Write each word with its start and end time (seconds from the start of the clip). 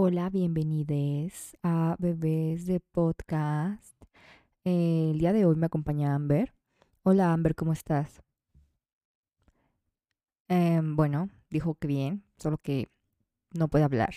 Hola, 0.00 0.30
bienvenidos 0.30 1.56
a 1.64 1.96
Bebés 1.98 2.66
de 2.66 2.78
Podcast. 2.78 4.00
Eh, 4.64 5.08
el 5.10 5.18
día 5.18 5.32
de 5.32 5.44
hoy 5.44 5.56
me 5.56 5.66
acompaña 5.66 6.14
Amber. 6.14 6.54
Hola 7.02 7.32
Amber, 7.32 7.56
¿cómo 7.56 7.72
estás? 7.72 8.22
Em, 10.46 10.94
bueno, 10.94 11.30
dijo 11.50 11.74
que 11.74 11.88
bien, 11.88 12.22
solo 12.36 12.58
que 12.58 12.86
no 13.50 13.66
puede 13.66 13.82
hablar 13.82 14.14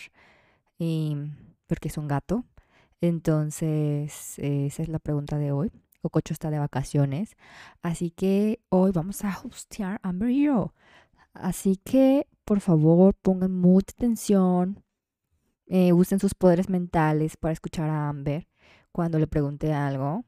porque 1.66 1.88
es 1.88 1.98
un 1.98 2.08
gato. 2.08 2.46
Entonces, 3.02 4.38
eh, 4.38 4.68
esa 4.68 4.84
es 4.84 4.88
la 4.88 5.00
pregunta 5.00 5.40
de 5.40 5.52
hoy. 5.52 5.72
Cococho 6.04 6.32
está 6.32 6.52
de 6.52 6.60
vacaciones, 6.60 7.36
así 7.82 8.12
que 8.12 8.60
hoy 8.70 8.92
vamos 8.92 9.24
a 9.24 9.42
hostear 9.44 10.00
Amber 10.04 10.30
y 10.30 10.44
yo. 10.44 10.76
Así 11.34 11.78
que, 11.78 12.28
por 12.46 12.60
favor, 12.60 13.16
pongan 13.16 13.60
mucha 13.60 13.94
atención, 13.98 14.84
eh, 15.74 15.94
usen 15.94 16.20
sus 16.20 16.34
poderes 16.34 16.68
mentales 16.70 17.38
para 17.38 17.54
escuchar 17.54 17.90
a 17.90 18.10
Amber 18.10 18.46
cuando 18.92 19.18
le 19.20 19.26
pregunte 19.26 19.72
algo. 19.72 20.26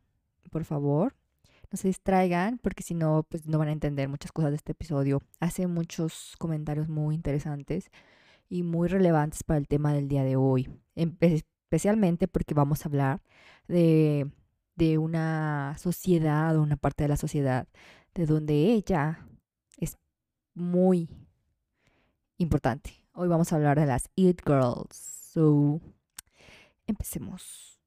Por 0.49 0.63
favor, 0.63 1.15
no 1.69 1.77
se 1.77 1.89
distraigan 1.89 2.59
porque 2.59 2.81
si 2.81 2.93
no, 2.93 3.25
pues 3.27 3.45
no 3.45 3.57
van 3.57 3.67
a 3.67 3.73
entender 3.73 4.07
muchas 4.07 4.31
cosas 4.31 4.51
de 4.51 4.55
este 4.55 4.71
episodio. 4.71 5.21
Hace 5.41 5.67
muchos 5.67 6.35
comentarios 6.39 6.87
muy 6.87 7.13
interesantes 7.13 7.91
y 8.47 8.63
muy 8.63 8.87
relevantes 8.87 9.43
para 9.43 9.57
el 9.57 9.67
tema 9.67 9.91
del 9.91 10.07
día 10.07 10.23
de 10.23 10.37
hoy. 10.37 10.69
Especialmente 10.95 12.29
porque 12.29 12.53
vamos 12.53 12.85
a 12.85 12.89
hablar 12.89 13.21
de, 13.67 14.31
de 14.77 14.97
una 14.97 15.75
sociedad 15.77 16.55
o 16.55 16.61
una 16.61 16.77
parte 16.77 17.03
de 17.03 17.09
la 17.09 17.17
sociedad 17.17 17.67
de 18.13 18.25
donde 18.27 18.53
ella 18.53 19.27
es 19.77 19.97
muy 20.53 21.09
importante. 22.37 22.91
Hoy 23.11 23.27
vamos 23.27 23.51
a 23.51 23.57
hablar 23.57 23.77
de 23.77 23.87
las 23.87 24.09
It 24.15 24.41
Girls. 24.45 25.22
So, 25.33 25.81
empecemos. 26.85 27.79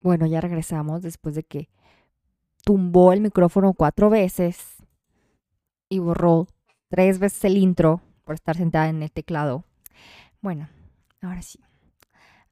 Bueno, 0.00 0.26
ya 0.26 0.40
regresamos 0.40 1.02
después 1.02 1.34
de 1.34 1.42
que 1.42 1.68
tumbó 2.64 3.12
el 3.12 3.20
micrófono 3.20 3.72
cuatro 3.74 4.10
veces 4.10 4.76
y 5.88 5.98
borró 5.98 6.46
tres 6.88 7.18
veces 7.18 7.44
el 7.46 7.56
intro 7.56 8.00
por 8.24 8.36
estar 8.36 8.56
sentada 8.56 8.88
en 8.88 9.02
el 9.02 9.10
teclado. 9.10 9.64
Bueno, 10.40 10.68
ahora 11.20 11.42
sí. 11.42 11.60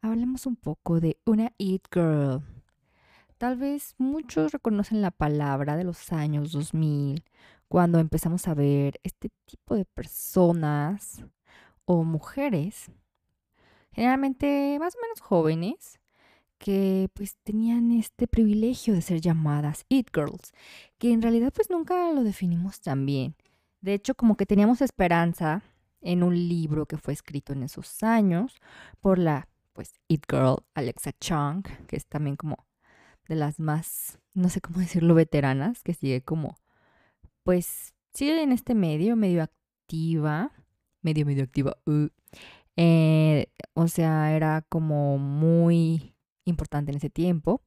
Hablemos 0.01 0.47
un 0.47 0.57
poco 0.57 1.01
de 1.01 1.19
una 1.25 1.53
It 1.59 1.87
Girl. 1.93 2.43
Tal 3.37 3.57
vez 3.57 3.95
muchos 3.99 4.53
reconocen 4.53 5.01
la 5.01 5.11
palabra 5.11 5.77
de 5.77 5.85
los 5.85 6.13
años 6.13 6.53
2000, 6.53 7.25
cuando 7.69 7.99
empezamos 7.99 8.49
a 8.49 8.55
ver 8.55 9.01
este 9.03 9.31
tipo 9.45 9.75
de 9.75 9.85
personas 9.85 11.25
o 11.85 12.05
mujeres, 12.05 12.91
generalmente 13.93 14.77
más 14.81 14.97
o 14.97 15.01
menos 15.01 15.21
jóvenes, 15.21 16.01
que 16.59 17.09
pues 17.15 17.37
tenían 17.45 17.93
este 17.93 18.27
privilegio 18.27 18.95
de 18.95 19.03
ser 19.03 19.21
llamadas 19.21 19.85
It 19.89 20.09
Girls, 20.13 20.53
que 20.99 21.13
en 21.13 21.23
realidad 21.23 21.53
pues 21.55 21.71
nunca 21.71 22.13
lo 22.13 22.25
definimos 22.25 22.81
tan 22.81 23.07
bien. 23.07 23.37
De 23.81 23.95
hecho, 23.95 24.15
como 24.15 24.37
que 24.37 24.47
teníamos 24.47 24.81
esperanza 24.81 25.63
en 26.01 26.23
un 26.23 26.35
libro 26.35 26.87
que 26.87 26.97
fue 26.97 27.13
escrito 27.13 27.53
en 27.53 27.63
esos 27.63 28.03
años 28.03 28.57
por 29.01 29.19
la 29.19 29.49
pues 29.73 29.93
It 30.09 30.25
Girl 30.29 30.65
Alexa 30.75 31.13
Chung, 31.21 31.63
que 31.87 31.97
es 31.97 32.07
también 32.07 32.35
como 32.35 32.67
de 33.29 33.37
las 33.37 33.61
más, 33.61 34.19
no 34.35 34.49
sé 34.49 34.61
cómo 34.61 34.79
decirlo, 34.81 35.15
veteranas, 35.15 35.83
que 35.83 35.95
sigue 35.95 36.23
como, 36.23 36.59
pues 37.45 37.95
sigue 38.13 38.43
en 38.43 38.53
este 38.53 38.75
medio, 38.75 39.15
medio 39.15 39.43
activa, 39.43 40.51
medio, 41.03 41.25
medio 41.27 41.45
activa. 41.45 41.77
Uh, 41.87 42.09
eh, 42.77 43.53
o 43.75 43.89
sea, 43.89 44.35
era 44.35 44.63
como 44.63 45.19
muy 45.19 46.15
importante 46.45 46.91
en 46.91 46.97
ese 46.97 47.11
tiempo. 47.11 47.63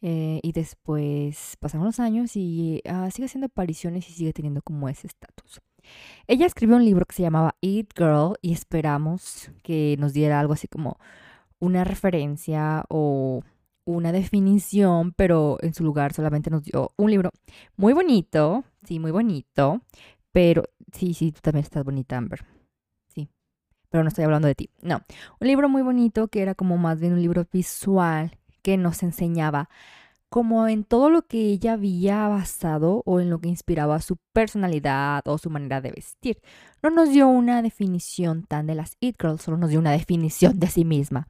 Eh, 0.00 0.40
y 0.42 0.52
después 0.52 1.56
pasaron 1.58 1.86
los 1.86 1.98
años 1.98 2.36
y 2.36 2.82
ah, 2.88 3.10
sigue 3.10 3.26
haciendo 3.26 3.46
apariciones 3.46 4.08
y 4.08 4.12
sigue 4.12 4.32
teniendo 4.32 4.62
como 4.62 4.88
ese 4.88 5.08
estatus. 5.08 5.60
Ella 6.26 6.46
escribió 6.46 6.76
un 6.76 6.84
libro 6.84 7.06
que 7.06 7.14
se 7.14 7.22
llamaba 7.22 7.56
Eat 7.62 7.88
Girl 7.96 8.34
y 8.42 8.52
esperamos 8.52 9.50
que 9.62 9.96
nos 9.98 10.12
diera 10.12 10.40
algo 10.40 10.52
así 10.52 10.68
como 10.68 10.98
una 11.58 11.84
referencia 11.84 12.84
o 12.88 13.42
una 13.84 14.12
definición, 14.12 15.12
pero 15.12 15.58
en 15.62 15.74
su 15.74 15.84
lugar 15.84 16.12
solamente 16.12 16.50
nos 16.50 16.64
dio 16.64 16.90
un 16.96 17.10
libro 17.10 17.30
muy 17.76 17.92
bonito, 17.92 18.64
sí, 18.84 18.98
muy 18.98 19.10
bonito, 19.10 19.80
pero 20.32 20.64
sí, 20.92 21.14
sí, 21.14 21.32
tú 21.32 21.40
también 21.40 21.64
estás 21.64 21.84
bonita, 21.84 22.16
Amber 22.16 22.44
pero 23.90 24.02
no 24.02 24.08
estoy 24.08 24.24
hablando 24.24 24.48
de 24.48 24.54
ti. 24.54 24.70
No, 24.82 25.02
un 25.40 25.46
libro 25.46 25.68
muy 25.68 25.82
bonito 25.82 26.28
que 26.28 26.42
era 26.42 26.54
como 26.54 26.76
más 26.78 27.00
bien 27.00 27.14
un 27.14 27.22
libro 27.22 27.46
visual 27.52 28.38
que 28.62 28.76
nos 28.76 29.02
enseñaba 29.02 29.68
como 30.28 30.68
en 30.68 30.84
todo 30.84 31.10
lo 31.10 31.22
que 31.22 31.38
ella 31.38 31.74
había 31.74 32.28
basado 32.28 33.02
o 33.06 33.20
en 33.20 33.30
lo 33.30 33.40
que 33.40 33.48
inspiraba 33.48 34.00
su 34.00 34.16
personalidad 34.32 35.26
o 35.26 35.38
su 35.38 35.50
manera 35.50 35.80
de 35.80 35.92
vestir. 35.92 36.40
No 36.82 36.90
nos 36.90 37.10
dio 37.10 37.28
una 37.28 37.62
definición 37.62 38.44
tan 38.44 38.66
de 38.66 38.74
las 38.74 38.96
It 39.00 39.16
Girls, 39.20 39.42
solo 39.42 39.56
nos 39.56 39.70
dio 39.70 39.78
una 39.78 39.92
definición 39.98 40.58
de 40.58 40.68
sí 40.68 40.84
misma. 40.84 41.28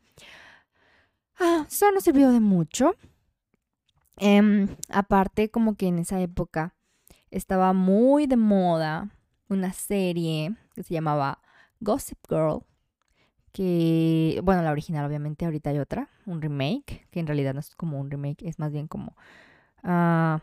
Ah, 1.39 1.67
eso 1.69 1.91
no 1.93 2.01
sirvió 2.01 2.31
de 2.31 2.41
mucho. 2.41 2.95
Em, 4.17 4.69
aparte, 4.89 5.51
como 5.51 5.77
que 5.77 5.87
en 5.87 6.01
esa 6.01 6.21
época 6.21 6.75
estaba 7.31 7.73
muy 7.73 8.27
de 8.27 8.37
moda 8.37 9.11
una 9.49 9.73
serie 9.73 10.57
que 10.75 10.83
se 10.83 10.95
llamaba 10.95 11.41
Gossip 11.81 12.19
Girl, 12.29 12.65
que, 13.53 14.41
bueno, 14.43 14.63
la 14.63 14.73
original 14.73 15.07
obviamente, 15.07 15.45
ahorita 15.45 15.71
hay 15.71 15.79
otra, 15.79 16.09
un 16.29 16.43
remake, 16.43 17.07
que 17.11 17.21
en 17.21 17.27
realidad 17.27 17.55
no 17.55 17.61
es 17.61 17.75
como 17.75 17.99
un 17.99 18.11
remake, 18.11 18.43
es 18.43 18.59
más 18.59 18.73
bien 18.73 18.87
como 18.87 19.17
uh, 19.83 20.39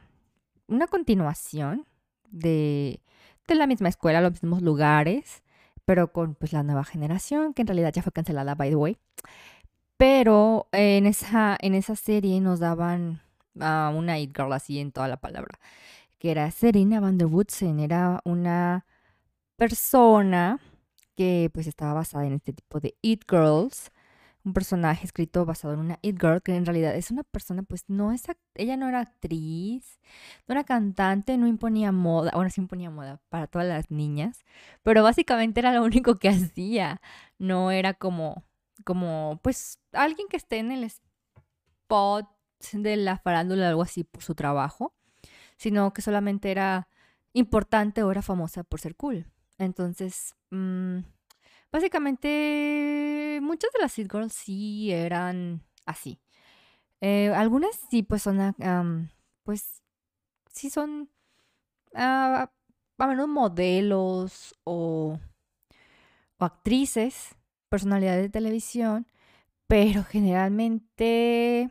una 0.67 0.87
continuación 0.89 1.85
de, 2.29 3.01
de 3.47 3.55
la 3.55 3.67
misma 3.67 3.89
escuela, 3.89 4.21
los 4.21 4.33
mismos 4.33 4.61
lugares, 4.61 5.43
pero 5.85 6.11
con 6.11 6.35
pues 6.35 6.53
la 6.53 6.63
nueva 6.63 6.83
generación, 6.83 7.53
que 7.53 7.61
en 7.61 7.67
realidad 7.67 7.93
ya 7.93 8.01
fue 8.01 8.11
cancelada, 8.11 8.55
by 8.55 8.69
the 8.69 8.75
way. 8.75 8.97
Pero 9.97 10.67
en 10.71 11.05
esa, 11.05 11.57
en 11.61 11.73
esa 11.75 11.95
serie 11.95 12.41
nos 12.41 12.59
daban 12.59 13.21
a 13.59 13.91
una 13.95 14.19
It 14.19 14.35
Girl 14.35 14.51
así 14.53 14.79
en 14.79 14.91
toda 14.91 15.07
la 15.07 15.17
palabra, 15.17 15.59
que 16.19 16.31
era 16.31 16.49
Serena 16.51 16.99
Van 16.99 17.17
der 17.17 17.27
Woodsen, 17.27 17.79
era 17.79 18.19
una 18.25 18.85
persona 19.55 20.59
que 21.15 21.49
pues 21.53 21.67
estaba 21.67 21.93
basada 21.93 22.25
en 22.25 22.33
este 22.33 22.51
tipo 22.51 22.79
de 22.79 22.95
It 23.01 23.23
Girls, 23.29 23.91
un 24.45 24.53
personaje 24.53 25.05
escrito 25.05 25.43
basado 25.43 25.73
en 25.73 25.79
una 25.79 25.99
It 26.03 26.21
Girl, 26.21 26.41
que 26.41 26.55
en 26.55 26.65
realidad 26.65 26.95
es 26.95 27.09
una 27.09 27.23
persona, 27.23 27.63
pues 27.63 27.83
no 27.87 28.11
es, 28.11 28.23
ella 28.53 28.77
no 28.77 28.87
era 28.87 29.01
actriz, 29.01 29.99
no 30.47 30.53
era 30.53 30.63
cantante, 30.63 31.37
no 31.37 31.47
imponía 31.47 31.91
moda, 31.91 32.31
bueno, 32.35 32.51
sí 32.51 32.61
imponía 32.61 32.91
moda 32.91 33.19
para 33.29 33.47
todas 33.47 33.67
las 33.67 33.89
niñas, 33.89 34.45
pero 34.83 35.01
básicamente 35.03 35.59
era 35.59 35.73
lo 35.73 35.83
único 35.83 36.17
que 36.17 36.29
hacía, 36.29 37.01
no 37.39 37.71
era 37.71 37.95
como, 37.95 38.45
como, 38.83 39.39
pues 39.41 39.79
alguien 39.91 40.27
que 40.29 40.37
esté 40.37 40.59
en 40.59 40.71
el 40.71 40.83
spot 40.83 42.27
de 42.71 42.97
la 42.97 43.17
farándula 43.17 43.65
o 43.65 43.69
algo 43.69 43.81
así 43.81 44.03
por 44.03 44.21
su 44.23 44.35
trabajo, 44.35 44.93
sino 45.57 45.91
que 45.91 46.01
solamente 46.03 46.51
era 46.51 46.87
importante 47.33 48.03
o 48.03 48.11
era 48.11 48.21
famosa 48.21 48.63
por 48.63 48.79
ser 48.79 48.95
cool. 48.95 49.25
Entonces, 49.57 50.35
mm, 50.51 50.99
básicamente, 51.75 53.39
muchas 53.41 53.71
de 53.73 53.79
las 53.81 53.99
It 53.99 54.09
Girls 54.09 54.33
sí 54.33 54.91
eran 54.93 55.61
así. 55.85 56.21
Eh, 57.01 57.33
algunas 57.35 57.71
sí, 57.89 58.01
pues 58.01 58.21
son, 58.23 58.39
pues, 59.43 59.83
sí 60.49 60.69
son, 60.69 61.09
ah, 61.93 62.49
a 62.97 63.07
menos 63.07 63.27
modelos 63.27 64.55
o, 64.63 65.19
o 66.37 66.45
actrices, 66.45 67.35
personalidades 67.69 68.23
de 68.23 68.29
televisión, 68.29 69.07
pero 69.67 70.03
generalmente 70.05 71.69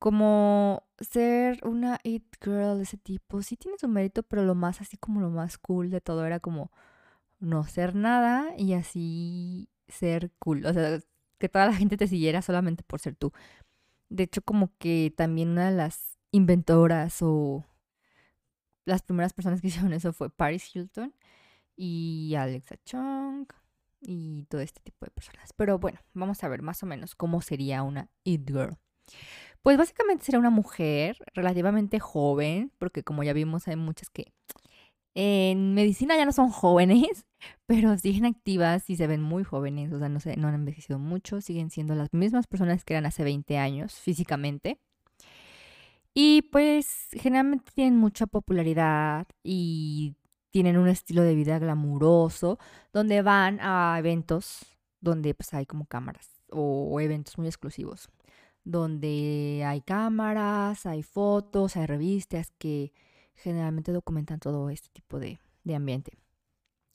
como 0.00 0.84
ser 1.00 1.60
una 1.64 2.00
it 2.02 2.24
girl 2.42 2.78
de 2.78 2.84
ese 2.84 2.98
tipo 2.98 3.42
sí 3.42 3.56
tiene 3.56 3.78
su 3.78 3.88
mérito, 3.88 4.24
pero 4.24 4.44
lo 4.44 4.56
más 4.56 4.80
así 4.80 4.96
como 4.96 5.20
lo 5.20 5.30
más 5.30 5.58
cool 5.58 5.90
de 5.90 6.00
todo 6.00 6.26
era 6.26 6.40
como 6.40 6.72
no 7.42 7.64
ser 7.64 7.94
nada 7.94 8.54
y 8.56 8.72
así 8.74 9.68
ser 9.88 10.30
cool. 10.38 10.64
O 10.64 10.72
sea, 10.72 11.00
que 11.38 11.48
toda 11.48 11.66
la 11.66 11.74
gente 11.74 11.96
te 11.96 12.06
siguiera 12.06 12.40
solamente 12.40 12.82
por 12.84 13.00
ser 13.00 13.16
tú. 13.16 13.32
De 14.08 14.24
hecho, 14.24 14.42
como 14.42 14.70
que 14.78 15.12
también 15.16 15.50
una 15.50 15.70
de 15.70 15.76
las 15.76 16.18
inventoras 16.30 17.18
o 17.20 17.64
las 18.84 19.02
primeras 19.02 19.32
personas 19.32 19.60
que 19.60 19.66
hicieron 19.68 19.92
eso 19.92 20.12
fue 20.12 20.30
Paris 20.30 20.74
Hilton 20.74 21.14
y 21.76 22.34
Alexa 22.38 22.76
Chung 22.84 23.46
y 24.00 24.44
todo 24.44 24.60
este 24.60 24.80
tipo 24.80 25.04
de 25.04 25.10
personas. 25.10 25.52
Pero 25.54 25.78
bueno, 25.78 25.98
vamos 26.14 26.42
a 26.44 26.48
ver 26.48 26.62
más 26.62 26.82
o 26.82 26.86
menos 26.86 27.14
cómo 27.14 27.42
sería 27.42 27.82
una 27.82 28.08
It 28.24 28.48
Girl. 28.48 28.78
Pues 29.62 29.76
básicamente 29.78 30.24
será 30.24 30.38
una 30.38 30.50
mujer 30.50 31.18
relativamente 31.34 32.00
joven, 32.00 32.72
porque 32.78 33.02
como 33.04 33.22
ya 33.22 33.32
vimos 33.32 33.68
hay 33.68 33.76
muchas 33.76 34.10
que 34.10 34.32
en 35.14 35.74
medicina 35.74 36.16
ya 36.16 36.24
no 36.24 36.32
son 36.32 36.50
jóvenes, 36.50 37.26
pero 37.66 37.96
siguen 37.98 38.26
activas 38.26 38.88
y 38.90 38.96
se 38.96 39.06
ven 39.06 39.22
muy 39.22 39.44
jóvenes, 39.44 39.92
o 39.92 39.98
sea, 39.98 40.08
no, 40.08 40.20
sé, 40.20 40.36
no 40.36 40.48
han 40.48 40.54
envejecido 40.54 40.98
mucho, 40.98 41.40
siguen 41.40 41.70
siendo 41.70 41.94
las 41.94 42.12
mismas 42.12 42.46
personas 42.46 42.84
que 42.84 42.94
eran 42.94 43.06
hace 43.06 43.24
20 43.24 43.58
años 43.58 43.94
físicamente. 43.94 44.78
Y 46.14 46.42
pues 46.52 47.08
generalmente 47.12 47.72
tienen 47.74 47.96
mucha 47.96 48.26
popularidad 48.26 49.26
y 49.42 50.14
tienen 50.50 50.76
un 50.76 50.88
estilo 50.88 51.22
de 51.22 51.34
vida 51.34 51.58
glamuroso, 51.58 52.58
donde 52.92 53.22
van 53.22 53.58
a 53.60 53.96
eventos 53.98 54.66
donde 55.00 55.34
pues 55.34 55.52
hay 55.54 55.66
como 55.66 55.86
cámaras 55.86 56.30
o 56.50 57.00
eventos 57.00 57.38
muy 57.38 57.48
exclusivos, 57.48 58.08
donde 58.62 59.64
hay 59.66 59.80
cámaras, 59.80 60.86
hay 60.86 61.02
fotos, 61.02 61.76
hay 61.76 61.86
revistas 61.86 62.52
que 62.58 62.92
generalmente 63.42 63.92
documentan 63.92 64.40
todo 64.40 64.70
este 64.70 64.88
tipo 64.90 65.18
de, 65.18 65.38
de 65.64 65.74
ambiente. 65.74 66.18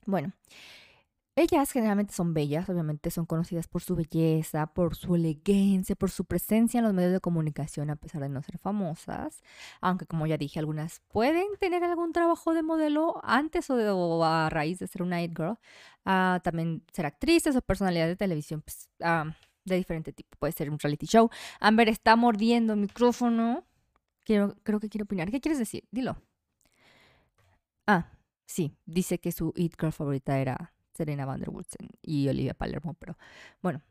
Bueno, 0.06 0.34
ellas 1.38 1.72
generalmente 1.72 2.16
son 2.16 2.34
bellas, 2.34 2.68
obviamente 2.68 3.12
son 3.12 3.28
conocidas 3.28 3.68
por 3.68 3.84
su 3.84 3.96
belleza, 3.96 4.66
por 4.66 4.96
su 4.96 5.14
elegancia, 5.14 5.96
por 5.96 6.10
su 6.10 6.26
presencia 6.26 6.80
en 6.80 6.84
los 6.84 6.96
medios 6.96 7.14
de 7.14 7.20
comunicación 7.20 7.92
a 7.92 7.96
pesar 7.96 8.24
de 8.24 8.30
no 8.30 8.42
ser 8.42 8.58
famosas. 8.58 9.44
Aunque 9.80 10.08
como 10.08 10.26
ya 10.26 10.38
dije, 10.38 10.58
algunas 10.58 11.02
pueden 11.10 11.46
tener 11.60 11.84
algún 11.84 12.12
trabajo 12.12 12.56
de 12.56 12.64
modelo 12.64 13.22
antes 13.24 13.70
o, 13.70 14.26
a 14.26 14.50
raíz 14.50 14.80
de 14.80 14.88
ser 14.88 15.04
una 15.04 15.18
night 15.18 15.38
girl. 15.38 15.60
Ah, 16.06 16.40
también 16.44 16.84
ser 16.92 17.06
actrices 17.06 17.56
o 17.56 17.62
personalidades 17.62 18.14
de 18.14 18.18
televisión 18.18 18.64
pues, 18.64 18.90
ah, 19.04 19.26
de 19.64 19.76
diferente 19.76 20.14
tipo. 20.14 20.36
Puede 20.40 20.54
ser 20.54 20.72
un 20.72 20.80
reality 20.80 21.06
show. 21.06 21.30
Amber 21.60 21.88
está 21.88 22.16
mordiendo 22.16 22.74
el 22.74 22.80
micrófono. 22.80 23.64
Quiero, 24.24 24.56
creo 24.64 24.80
que 24.80 24.90
quiere 24.90 25.04
opinar. 25.04 25.30
¿Qué 25.30 25.40
quieres 25.40 25.60
decir? 25.60 25.84
Dilo. 25.92 26.18
Ah, 27.88 28.12
sí, 28.45 28.75
dice 28.86 29.19
que 29.19 29.31
su 29.31 29.54
It 29.56 29.75
Girl 29.80 29.92
favorita 29.92 30.38
era 30.39 30.74
Serena 30.94 31.25
Van 31.25 31.39
der 31.39 31.50
Woodsen 31.50 31.89
y 32.01 32.28
Olivia 32.28 32.54
Palermo, 32.54 32.94
pero 32.95 33.18
bueno. 33.62 33.81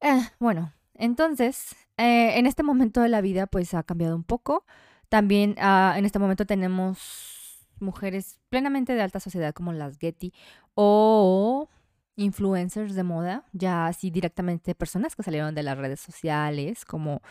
Eh, 0.00 0.20
bueno, 0.38 0.72
entonces, 0.94 1.74
eh, 1.96 2.38
en 2.38 2.46
este 2.46 2.62
momento 2.62 3.00
de 3.00 3.08
la 3.08 3.20
vida, 3.20 3.46
pues 3.46 3.74
ha 3.74 3.82
cambiado 3.82 4.16
un 4.16 4.24
poco. 4.24 4.64
También 5.08 5.56
ah, 5.58 5.94
en 5.96 6.04
este 6.04 6.18
momento 6.18 6.46
tenemos 6.46 7.66
mujeres 7.80 8.38
plenamente 8.50 8.94
de 8.94 9.02
alta 9.02 9.20
sociedad 9.20 9.54
como 9.54 9.72
las 9.72 9.98
Getty 9.98 10.32
o 10.74 11.68
influencers 12.16 12.94
de 12.94 13.02
moda, 13.02 13.46
ya 13.52 13.86
así 13.86 14.10
directamente 14.10 14.74
personas 14.74 15.16
que 15.16 15.22
salieron 15.22 15.54
de 15.54 15.62
las 15.62 15.78
redes 15.78 16.00
sociales, 16.00 16.84
como 16.84 17.22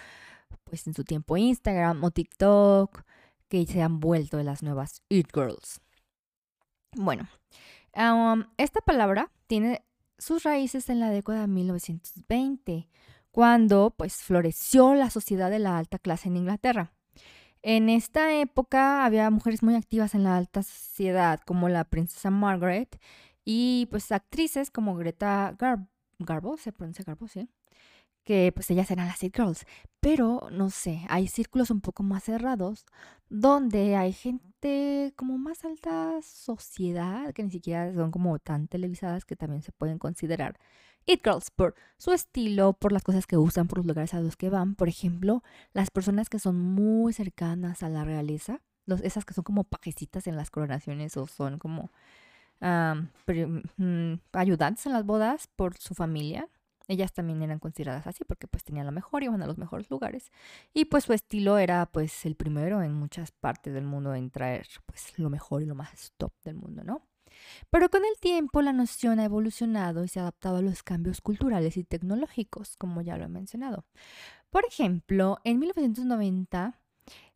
pues 0.64 0.88
en 0.88 0.94
su 0.94 1.04
tiempo 1.04 1.38
Instagram 1.38 2.04
o 2.04 2.12
TikTok, 2.12 3.04
que 3.50 3.66
se 3.66 3.82
han 3.82 4.00
vuelto 4.00 4.38
de 4.38 4.46
las 4.46 4.64
nuevas 4.64 5.02
It 5.10 5.28
Girls. 5.34 5.82
Bueno, 6.96 7.28
esta 8.58 8.82
palabra 8.82 9.32
tiene 9.48 9.84
sus 10.18 10.44
raíces 10.44 10.90
en 10.90 11.00
la 11.00 11.10
década 11.10 11.42
de 11.42 11.48
1920, 11.48 12.88
cuando 13.32 13.94
pues 13.98 14.18
floreció 14.18 14.94
la 14.96 15.10
sociedad 15.10 15.50
de 15.50 15.60
la 15.60 15.78
alta 15.78 16.00
clase 16.00 16.30
en 16.30 16.38
Inglaterra. 16.38 16.94
En 17.62 17.90
esta 17.90 18.34
época 18.40 19.04
había 19.06 19.30
mujeres 19.30 19.64
muy 19.64 19.76
activas 19.76 20.16
en 20.16 20.24
la 20.24 20.38
alta 20.38 20.64
sociedad, 20.64 21.42
como 21.46 21.68
la 21.68 21.84
princesa 21.84 22.30
Margaret, 22.30 23.00
y 23.44 23.88
pues 23.92 24.12
actrices 24.12 24.72
como 24.72 24.96
Greta 24.96 25.56
Garbo, 26.20 26.58
se 26.58 26.72
pronuncia 26.72 27.04
Garbo, 27.06 27.28
sí, 27.28 27.50
que 28.30 28.52
pues 28.54 28.70
ellas 28.70 28.92
eran 28.92 29.08
las 29.08 29.24
It 29.24 29.36
Girls. 29.36 29.66
Pero 30.00 30.50
no 30.52 30.70
sé, 30.70 31.04
hay 31.10 31.28
círculos 31.28 31.72
un 31.72 31.82
poco 31.82 32.04
más 32.04 32.26
cerrados 32.26 32.86
donde 33.28 33.96
hay 33.96 34.14
gente 34.14 35.14
como 35.16 35.40
más 35.40 35.66
alta 35.66 36.20
sociedad 36.22 37.34
que 37.34 37.44
ni 37.44 37.50
siquiera 37.50 37.92
son 37.92 38.12
como 38.12 38.38
tan 38.38 38.68
televisadas 38.68 39.26
que 39.26 39.36
también 39.36 39.64
se 39.64 39.72
pueden 39.72 39.98
considerar 39.98 40.60
It 41.08 41.22
Girls 41.24 41.50
por 41.50 41.74
su 41.98 42.12
estilo, 42.12 42.74
por 42.74 42.92
las 42.92 43.02
cosas 43.02 43.26
que 43.26 43.36
usan, 43.36 43.68
por 43.68 43.80
los 43.80 43.88
lugares 43.88 44.14
a 44.14 44.22
los 44.22 44.36
que 44.36 44.52
van. 44.52 44.76
Por 44.76 44.90
ejemplo, 44.90 45.42
las 45.74 45.90
personas 45.90 46.30
que 46.30 46.38
son 46.38 46.60
muy 46.60 47.14
cercanas 47.14 47.82
a 47.82 47.90
la 47.90 48.04
realeza, 48.04 48.62
esas 49.02 49.26
que 49.26 49.34
son 49.34 49.44
como 49.44 49.64
pajecitas 49.64 50.28
en 50.28 50.36
las 50.36 50.52
coronaciones 50.52 51.18
o 51.18 51.26
son 51.26 51.58
como 51.58 51.92
mm, 52.60 54.14
ayudantes 54.34 54.86
en 54.86 54.94
las 54.94 55.04
bodas 55.04 55.48
por 55.48 55.76
su 55.80 55.96
familia 55.96 56.48
ellas 56.90 57.14
también 57.14 57.42
eran 57.42 57.60
consideradas 57.60 58.08
así 58.08 58.26
porque 58.26 58.48
pues 58.48 58.64
tenían 58.64 58.86
lo 58.86 58.92
mejor, 58.92 59.24
iban 59.24 59.42
a 59.42 59.48
los 59.48 59.58
mejores 59.58 59.90
lugares. 59.90 60.32
Y 60.74 60.86
pues 60.86 61.06
su 61.06 61.14
estilo 61.14 61.58
era 61.58 61.86
pues 61.86 62.26
el 62.26 62.36
primero 62.36 62.82
en 62.82 62.94
muchas 62.94 63.32
partes 63.32 63.74
del 63.74 63.86
mundo 63.86 64.14
en 64.16 64.32
traer 64.32 64.68
pues 64.86 65.18
lo 65.18 65.30
mejor 65.30 65.62
y 65.62 65.66
lo 65.66 65.76
más 65.76 66.14
top 66.18 66.34
del 66.44 66.56
mundo, 66.56 66.84
¿no? 66.84 67.08
Pero 67.70 67.90
con 67.90 68.02
el 68.04 68.20
tiempo 68.20 68.62
la 68.62 68.74
noción 68.74 69.20
ha 69.20 69.26
evolucionado 69.26 70.04
y 70.04 70.08
se 70.08 70.20
ha 70.20 70.24
adaptado 70.24 70.58
a 70.58 70.62
los 70.62 70.84
cambios 70.84 71.22
culturales 71.22 71.78
y 71.78 71.84
tecnológicos, 71.84 72.76
como 72.76 73.02
ya 73.02 73.18
lo 73.18 73.26
he 73.26 73.30
mencionado. 73.30 73.86
Por 74.50 74.66
ejemplo, 74.66 75.38
en 75.44 75.60
1990, 75.60 76.82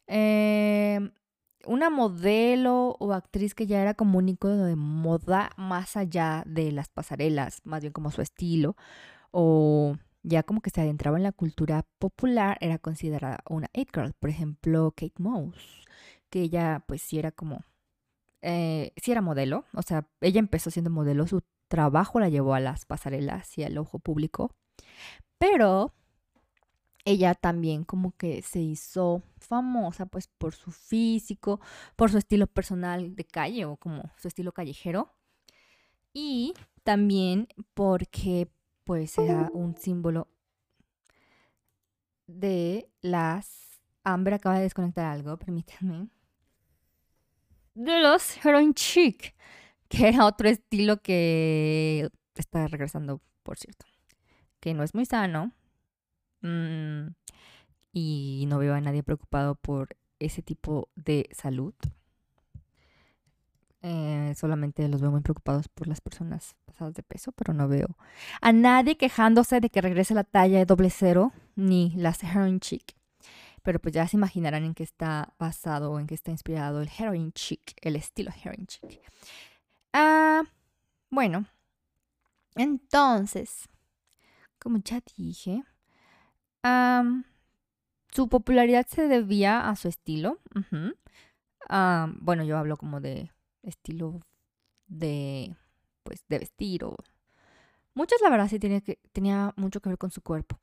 eh, 0.07 1.11
una 1.65 1.89
modelo 1.89 2.97
o 2.99 3.13
actriz 3.13 3.53
que 3.53 3.67
ya 3.67 3.81
era 3.81 3.94
como 3.94 4.17
un 4.17 4.29
icono 4.29 4.65
de 4.65 4.75
moda 4.75 5.51
más 5.57 5.95
allá 5.95 6.44
de 6.45 6.71
las 6.71 6.89
pasarelas, 6.89 7.61
más 7.63 7.81
bien 7.81 7.94
como 7.94 8.11
su 8.11 8.21
estilo, 8.21 8.75
o 9.33 9.97
ya 10.21 10.44
como 10.44 10.62
que 10.62 10.69
se 10.69 10.80
adentraba 10.80 11.18
en 11.18 11.24
la 11.24 11.31
cultura 11.31 11.85
popular, 11.97 12.57
era 12.62 12.77
considerada 12.77 13.39
una 13.50 13.68
it 13.74 13.89
girl. 13.94 14.13
Por 14.13 14.30
ejemplo, 14.30 14.94
Kate 14.95 15.15
Moss, 15.18 15.85
que 16.30 16.41
ella 16.41 16.83
pues 16.88 17.01
sí 17.01 17.19
era 17.19 17.31
como, 17.31 17.65
eh, 18.41 18.94
sí 18.95 19.12
era 19.12 19.21
modelo, 19.21 19.65
o 19.74 19.81
sea, 19.81 20.07
ella 20.21 20.39
empezó 20.39 20.69
siendo 20.71 20.91
modelo, 20.91 21.27
su 21.27 21.41
trabajo 21.68 22.19
la 22.19 22.30
llevó 22.30 22.53
a 22.53 22.59
las 22.59 22.85
pasarelas 22.85 23.57
y 23.57 23.63
al 23.63 23.77
ojo 23.77 24.00
público, 24.00 24.51
pero 25.39 25.94
ella 27.06 27.33
también 27.33 27.83
como 27.83 28.15
que 28.15 28.44
se 28.44 28.59
hizo 28.59 29.24
famosa 29.39 30.06
pues 30.06 30.27
por 30.27 30.53
su 30.53 30.71
físico, 30.71 31.59
por 31.95 32.12
su 32.12 32.19
estilo 32.19 32.47
personal 32.47 33.15
de 33.15 33.25
calle 33.25 33.65
o 33.65 33.77
como 33.77 34.12
su 34.18 34.27
estilo 34.27 34.51
callejero 34.53 35.09
y 36.13 36.53
también 36.83 37.47
porque 37.74 38.47
pues 38.83 39.18
era 39.18 39.50
un 39.53 39.75
símbolo 39.77 40.27
de 42.28 42.90
las... 43.02 43.81
Amber 44.06 44.33
acaba 44.33 44.57
de 44.57 44.63
desconectar 44.63 45.06
algo, 45.06 45.37
permítanme. 45.37 46.09
De 47.73 48.02
los 48.02 48.45
heroin 48.45 48.73
chic, 48.73 49.33
que 49.87 50.09
era 50.09 50.25
otro 50.25 50.49
estilo 50.49 50.97
que 51.02 52.09
está 52.35 52.68
regresando, 52.68 53.21
por 53.44 53.57
cierto. 53.57 53.85
Que 54.59 54.73
no 54.73 54.83
es 54.83 54.94
muy 54.94 55.06
sano. 55.06 55.54
Mm, 56.42 57.07
y 57.94 58.45
no 58.49 58.57
veo 58.59 58.73
a 58.73 58.81
nadie 58.81 59.04
preocupado 59.04 59.56
por 59.56 59.95
ese 60.19 60.42
tipo 60.42 60.90
de 60.95 61.30
salud. 61.31 61.73
Eh, 63.85 64.33
solamente 64.37 64.87
los 64.87 65.02
veo 65.02 65.11
muy 65.11 65.19
preocupados 65.19 65.68
por 65.68 65.87
las 65.87 65.99
personas 65.99 66.56
pasadas 66.66 66.94
de 66.94 67.04
peso, 67.04 67.33
pero 67.33 67.54
no 67.54 67.68
veo 67.68 67.97
a 68.40 68.54
nadie 68.54 68.95
quejándose 68.95 69.59
de 69.59 69.69
que 69.69 69.81
regrese 69.81 70.13
la 70.13 70.23
talla 70.23 70.59
de 70.59 70.66
doble 70.66 70.90
cero 70.90 71.33
ni 71.57 71.92
las 71.97 72.23
heroin 72.23 72.61
chic. 72.61 72.95
Pero 73.61 73.80
pues 73.80 73.94
ya 73.94 74.07
se 74.07 74.16
imaginarán 74.16 74.63
en 74.63 74.73
qué 74.73 74.83
está 74.83 75.33
basado 75.37 75.92
o 75.92 75.99
en 75.99 76.07
qué 76.07 76.16
está 76.16 76.31
inspirado 76.31 76.81
el 76.81 76.90
heroin 76.97 77.33
chic, 77.33 77.73
el 77.81 77.97
estilo 77.97 78.31
heroin 78.31 78.66
chic. 78.68 79.02
Ah, 79.92 80.44
bueno, 81.09 81.45
entonces, 82.56 83.68
como 84.59 84.78
ya 84.78 85.02
dije, 85.18 85.66
su 88.13 88.30
popularidad 88.30 88.87
se 88.87 89.09
debía 89.09 89.69
a 89.69 89.75
su 89.75 89.90
estilo. 89.90 90.40
bueno, 92.21 92.44
yo 92.45 92.57
hablo 92.57 92.78
como 92.78 93.02
de 93.02 93.32
estilo 93.63 94.19
de, 94.87 95.55
pues, 96.03 96.23
de 96.29 96.39
vestir 96.39 96.83
o... 96.83 96.95
Muchas, 97.95 98.19
la 98.21 98.29
verdad, 98.29 98.47
sí 98.47 98.59
tenía, 98.59 98.81
que, 98.81 98.99
tenía 99.11 99.53
mucho 99.55 99.79
que 99.79 99.89
ver 99.89 99.97
con 99.97 100.09
su 100.09 100.21
cuerpo. 100.21 100.57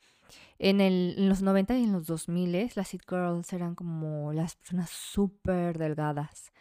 En, 0.59 0.81
el, 0.81 1.15
en 1.17 1.29
los 1.29 1.43
90 1.43 1.77
y 1.79 1.85
en 1.85 1.93
los 1.93 2.07
2000 2.07 2.71
las 2.75 2.95
It 2.95 3.03
Girls 3.09 3.53
eran 3.53 3.75
como 3.75 4.33
las 4.33 4.57
personas 4.57 4.91
súper 4.91 5.79
delgadas, 5.79 6.53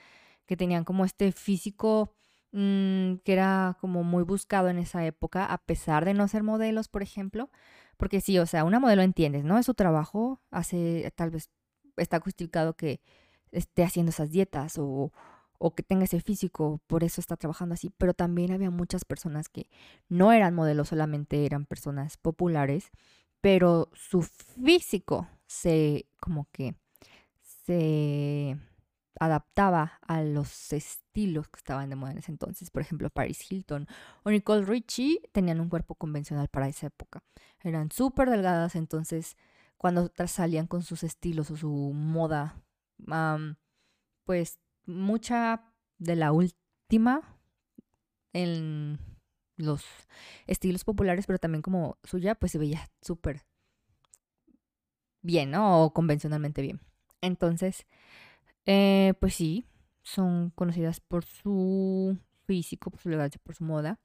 que 0.45 0.57
tenían 0.57 0.83
como 0.83 1.05
este 1.05 1.31
físico 1.31 2.13
mm, 2.51 3.15
que 3.23 3.33
era 3.33 3.77
como 3.81 4.03
muy 4.03 4.23
buscado 4.23 4.69
en 4.69 4.77
esa 4.79 5.05
época, 5.05 5.45
a 5.45 5.57
pesar 5.59 6.05
de 6.05 6.13
no 6.13 6.27
ser 6.27 6.43
modelos, 6.43 6.87
por 6.87 7.01
ejemplo. 7.01 7.49
Porque 7.97 8.21
sí, 8.21 8.39
o 8.39 8.45
sea, 8.45 8.63
una 8.63 8.79
modelo 8.79 9.01
entiendes, 9.01 9.43
¿no? 9.43 9.57
Es 9.57 9.65
su 9.65 9.73
trabajo, 9.73 10.39
hace, 10.51 11.11
tal 11.15 11.31
vez 11.31 11.49
está 11.97 12.19
justificado 12.19 12.75
que 12.75 13.01
esté 13.51 13.83
haciendo 13.83 14.11
esas 14.11 14.31
dietas 14.31 14.77
o, 14.77 15.11
o 15.59 15.75
que 15.75 15.83
tenga 15.83 16.05
ese 16.05 16.21
físico, 16.21 16.81
por 16.87 17.03
eso 17.03 17.21
está 17.21 17.37
trabajando 17.37 17.73
así, 17.73 17.91
pero 17.97 18.13
también 18.15 18.51
había 18.51 18.71
muchas 18.71 19.05
personas 19.05 19.49
que 19.49 19.69
no 20.07 20.31
eran 20.31 20.55
modelos, 20.55 20.89
solamente 20.89 21.45
eran 21.45 21.65
personas 21.65 22.17
populares, 22.17 22.89
pero 23.41 23.89
su 23.93 24.23
físico 24.23 25.27
se 25.45 26.07
como 26.19 26.47
que 26.51 26.75
se 27.65 28.57
adaptaba 29.19 29.99
a 30.01 30.23
los 30.23 30.71
estilos 30.73 31.49
que 31.49 31.57
estaban 31.57 31.89
de 31.89 31.95
moda 31.95 32.11
en 32.11 32.19
ese 32.19 32.31
entonces. 32.31 32.69
Por 32.71 32.81
ejemplo, 32.81 33.09
Paris 33.09 33.51
Hilton 33.51 33.87
o 34.23 34.31
Nicole 34.31 34.65
Richie 34.65 35.21
tenían 35.33 35.59
un 35.59 35.69
cuerpo 35.69 35.95
convencional 35.95 36.47
para 36.47 36.69
esa 36.69 36.87
época. 36.87 37.21
Eran 37.61 37.91
súper 37.91 38.29
delgadas, 38.29 38.75
entonces 38.75 39.35
cuando 39.77 40.11
salían 40.27 40.67
con 40.67 40.83
sus 40.83 41.03
estilos 41.03 41.51
o 41.51 41.57
su 41.57 41.69
moda, 41.69 42.61
pues 44.23 44.57
mucha 44.89 45.63
de 45.97 46.15
la 46.15 46.31
última 46.31 47.21
en 48.33 48.99
los 49.57 49.85
estilos 50.47 50.83
populares, 50.83 51.25
pero 51.27 51.39
también 51.39 51.61
como 51.61 51.97
suya, 52.03 52.35
pues 52.35 52.51
se 52.51 52.57
veía 52.57 52.89
súper 53.01 53.45
bien, 55.21 55.51
¿no? 55.51 55.83
O 55.83 55.93
convencionalmente 55.93 56.61
bien. 56.61 56.79
Entonces, 57.21 57.85
eh, 58.65 59.13
pues 59.19 59.35
sí, 59.35 59.65
son 60.01 60.51
conocidas 60.51 60.99
por 60.99 61.25
su 61.25 62.17
físico, 62.45 62.89
por 62.89 62.99
su 62.99 63.09
elegancia, 63.09 63.41
por 63.43 63.55
su 63.55 63.63
moda, 63.63 63.99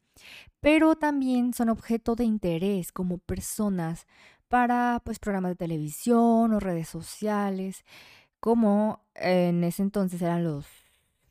pero 0.60 0.96
también 0.96 1.54
son 1.54 1.68
objeto 1.68 2.14
de 2.14 2.24
interés 2.24 2.92
como 2.92 3.18
personas 3.18 4.06
para 4.48 5.00
pues 5.04 5.18
programas 5.18 5.52
de 5.52 5.56
televisión 5.56 6.52
o 6.52 6.60
redes 6.60 6.88
sociales, 6.88 7.84
como 8.44 9.00
en 9.14 9.64
ese 9.64 9.80
entonces 9.80 10.20
eran 10.20 10.44
los 10.44 10.66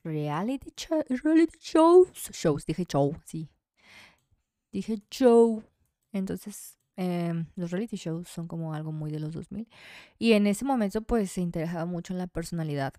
reality, 0.03 0.73
shows, 0.75 2.31
shows, 2.31 2.65
dije 2.65 2.85
show, 2.85 3.15
sí, 3.23 3.51
dije 4.71 4.97
show, 5.11 5.63
entonces 6.11 6.79
em, 6.95 7.45
los 7.55 7.69
reality 7.69 7.97
shows 7.97 8.27
son 8.27 8.47
como 8.47 8.73
algo 8.73 8.91
muy 8.91 9.11
de 9.11 9.19
los 9.19 9.31
2000 9.31 9.69
y 10.17 10.33
en 10.33 10.47
ese 10.47 10.65
momento 10.65 11.03
pues 11.03 11.29
se 11.31 11.41
interesaba 11.41 11.85
mucho 11.85 12.13
en 12.13 12.17
la 12.17 12.25
personalidad 12.25 12.95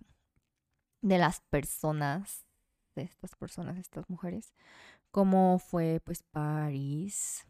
de 1.01 1.17
las 1.17 1.41
personas, 1.41 2.45
de 2.95 3.01
estas 3.01 3.35
personas, 3.35 3.77
estas 3.77 4.09
mujeres, 4.09 4.53
como 5.11 5.59
fue 5.59 5.99
pues 6.05 6.23
Paris, 6.23 7.45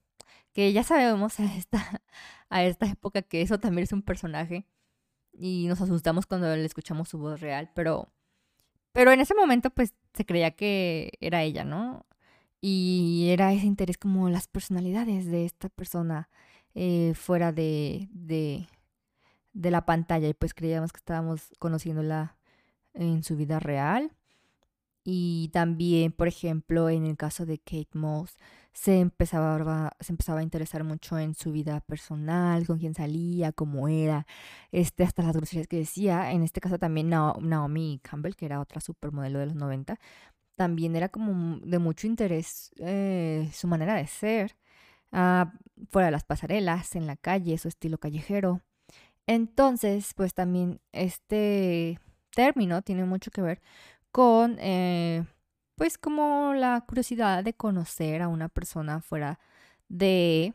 que 0.52 0.74
ya 0.74 0.84
sabemos 0.84 1.40
a 1.40 1.46
esta, 1.46 2.02
a 2.50 2.64
esta 2.64 2.88
época 2.88 3.22
que 3.22 3.44
eso 3.44 3.60
también 3.60 3.84
es 3.84 3.94
un 3.94 4.02
personaje 4.02 4.66
y 5.38 5.68
nos 5.68 5.82
asustamos 5.82 6.26
cuando 6.26 6.56
le 6.56 6.66
escuchamos 6.66 7.10
su 7.10 7.18
voz 7.18 7.42
real, 7.42 7.72
pero, 7.74 8.10
pero 8.92 9.12
en 9.12 9.20
ese 9.20 9.36
momento 9.36 9.70
pues 9.70 9.94
se 10.14 10.26
creía 10.26 10.52
que 10.52 11.14
era 11.20 11.44
ella, 11.44 11.64
¿no? 11.64 12.06
Y 12.62 13.28
era 13.30 13.54
ese 13.54 13.68
interés 13.68 13.98
como 13.98 14.30
las 14.30 14.48
personalidades 14.48 15.26
de 15.28 15.46
esta 15.46 15.70
persona 15.70 16.30
eh, 16.74 17.14
fuera 17.16 17.52
de, 17.52 18.10
de, 18.12 18.68
de 19.54 19.72
la 19.72 19.86
pantalla 19.86 20.28
y 20.28 20.34
pues 20.34 20.54
creíamos 20.54 20.92
que 20.92 20.98
estábamos 20.98 21.52
conociéndola 21.60 22.38
en 22.94 23.24
su 23.24 23.36
vida 23.36 23.60
real. 23.60 24.12
Y 25.04 25.50
también, 25.54 26.12
por 26.12 26.28
ejemplo, 26.28 26.90
en 26.90 27.06
el 27.06 27.16
caso 27.18 27.46
de 27.46 27.60
Kate 27.60 27.90
Moss, 27.94 28.38
se 28.76 29.00
empezaba, 29.00 29.94
se 30.02 30.12
empezaba 30.12 30.42
a 30.42 30.44
interesar 30.44 30.84
mucho 30.84 31.18
en 31.18 31.34
su 31.34 31.54
vida 31.54 31.80
personal, 31.82 32.68
con 32.68 32.78
quién 32.78 32.94
salía, 32.94 33.54
cómo 33.54 33.88
era, 33.88 34.28
este, 34.72 35.04
hasta 35.04 35.24
las 35.24 35.36
groserías 35.36 35.68
que 35.68 35.78
decía. 35.78 36.32
En 36.34 36.44
este 36.44 36.60
caso 36.62 36.78
también 36.78 37.10
Naomi 37.10 38.02
Campbell, 38.04 38.36
que 38.36 38.46
era 38.46 38.60
otra 38.60 38.82
supermodelo 38.82 39.40
de 39.40 39.46
los 39.48 39.56
90, 39.56 39.98
también 40.56 40.96
era 40.96 41.10
como 41.10 41.60
de 41.66 41.80
mucho 41.80 42.08
interés 42.08 42.72
eh, 42.80 43.50
su 43.54 43.68
manera 43.68 43.96
de 43.96 44.08
ser, 44.08 44.58
ah, 45.12 45.54
fuera 45.90 46.08
de 46.08 46.12
las 46.12 46.26
pasarelas, 46.26 46.96
en 46.96 47.08
la 47.08 47.16
calle, 47.18 47.58
su 47.58 47.70
estilo 47.70 47.98
callejero. 47.98 48.62
Entonces, 49.28 50.14
pues 50.16 50.34
también 50.34 50.82
este 50.92 52.00
término 52.36 52.82
tiene 52.84 53.06
mucho 53.06 53.32
que 53.32 53.42
ver 53.42 53.62
con, 54.12 54.58
eh, 54.60 55.26
pues, 55.76 55.98
como 55.98 56.54
la 56.54 56.82
curiosidad 56.82 57.44
de 57.44 57.54
conocer 57.54 58.22
a 58.22 58.28
una 58.28 58.50
persona 58.50 59.02
fuera 59.02 59.40
de, 59.90 60.54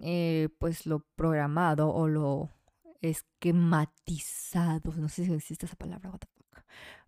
eh, 0.00 0.48
pues, 0.58 0.86
lo 0.86 1.00
programado 1.16 1.92
o 1.92 2.08
lo 2.08 2.50
esquematizado. 3.00 4.92
No 4.96 5.08
sé 5.08 5.24
si 5.26 5.32
existe 5.32 5.66
esa 5.66 5.76
palabra. 5.76 6.12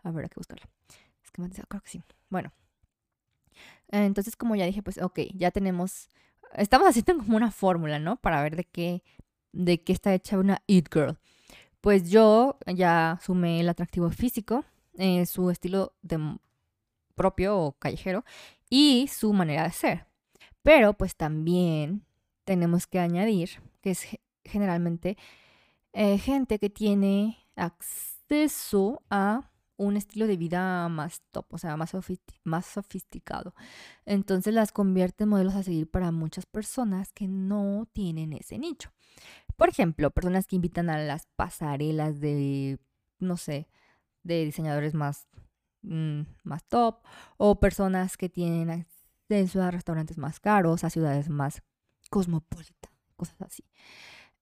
A 0.03 0.11
ver, 0.11 0.29
que 0.29 0.37
buscarla. 0.37 0.69
Esquematizado, 1.23 1.67
creo 1.69 1.83
que 1.83 1.91
sí. 1.91 2.03
Bueno. 2.29 2.53
Entonces, 3.89 4.37
como 4.37 4.57
ya 4.57 4.65
dije, 4.67 4.83
pues, 4.83 4.99
ok, 4.99 5.21
ya 5.35 5.51
tenemos, 5.51 6.09
estamos 6.55 6.89
haciendo 6.89 7.19
como 7.25 7.37
una 7.37 7.51
fórmula, 7.51 7.99
¿no? 7.99 8.17
Para 8.17 8.43
ver 8.43 8.57
de 8.57 8.65
qué, 8.65 9.03
de 9.53 9.83
qué 9.83 9.93
está 9.93 10.15
hecha 10.15 10.39
una 10.39 10.63
It 10.67 10.89
Girl 10.93 11.19
pues 11.83 12.09
yo 12.11 12.59
ya 12.67 13.19
sumé 13.23 13.61
el 13.61 13.69
atractivo 13.69 14.09
físico, 14.11 14.65
eh, 14.95 15.27
su 15.27 15.51
estilo 15.51 15.93
de 16.01 16.39
propio 17.23 17.57
o 17.57 17.73
callejero 17.79 18.25
y 18.69 19.09
su 19.09 19.33
manera 19.33 19.63
de 19.63 19.71
ser. 19.71 20.07
Pero 20.63 20.95
pues 20.95 21.15
también 21.15 22.05
tenemos 22.45 22.87
que 22.89 22.99
añadir 22.99 23.61
que 23.81 23.91
es 23.93 24.07
generalmente 24.45 25.17
eh, 25.93 26.19
gente 26.19 26.59
que 26.59 26.71
tiene 26.71 27.39
acceso 27.55 29.03
a 29.09 29.51
un 29.77 29.97
estilo 29.97 30.27
de 30.27 30.37
vida 30.37 30.89
más 30.89 31.23
top, 31.31 31.47
o 31.55 31.59
sea, 31.59 31.77
más, 31.77 31.93
más 32.45 32.67
sofisticado. 32.67 33.55
Entonces 34.05 34.53
las 34.55 34.73
convierte 34.73 35.25
en 35.25 35.31
modelos 35.31 35.55
a 35.55 35.63
seguir 35.63 35.91
para 35.91 36.11
muchas 36.11 36.47
personas 36.47 37.13
que 37.13 37.29
no 37.29 37.87
tienen 37.93 38.33
ese 38.33 38.59
nicho. 38.59 38.91
Por 39.57 39.69
ejemplo, 39.69 40.11
personas 40.11 40.47
que 40.47 40.57
invitan 40.57 40.91
a 40.91 40.99
las 40.99 41.27
pasarelas 41.37 42.21
de, 42.21 42.79
no 43.19 43.37
sé, 43.37 43.69
de 44.23 44.45
diseñadores 44.45 44.95
más, 44.95 45.29
mm, 45.83 46.23
más 46.45 46.65
top, 46.65 47.03
o 47.37 47.61
personas 47.61 48.17
que 48.17 48.29
tienen 48.29 48.71
acceso 48.71 49.63
a 49.63 49.71
restaurantes 49.71 50.19
más 50.19 50.41
caros, 50.41 50.85
a 50.85 50.91
ciudades 50.91 51.29
más 51.29 51.63
cosmopolitas, 52.11 52.93
cosas 53.17 53.41
así. 53.43 53.65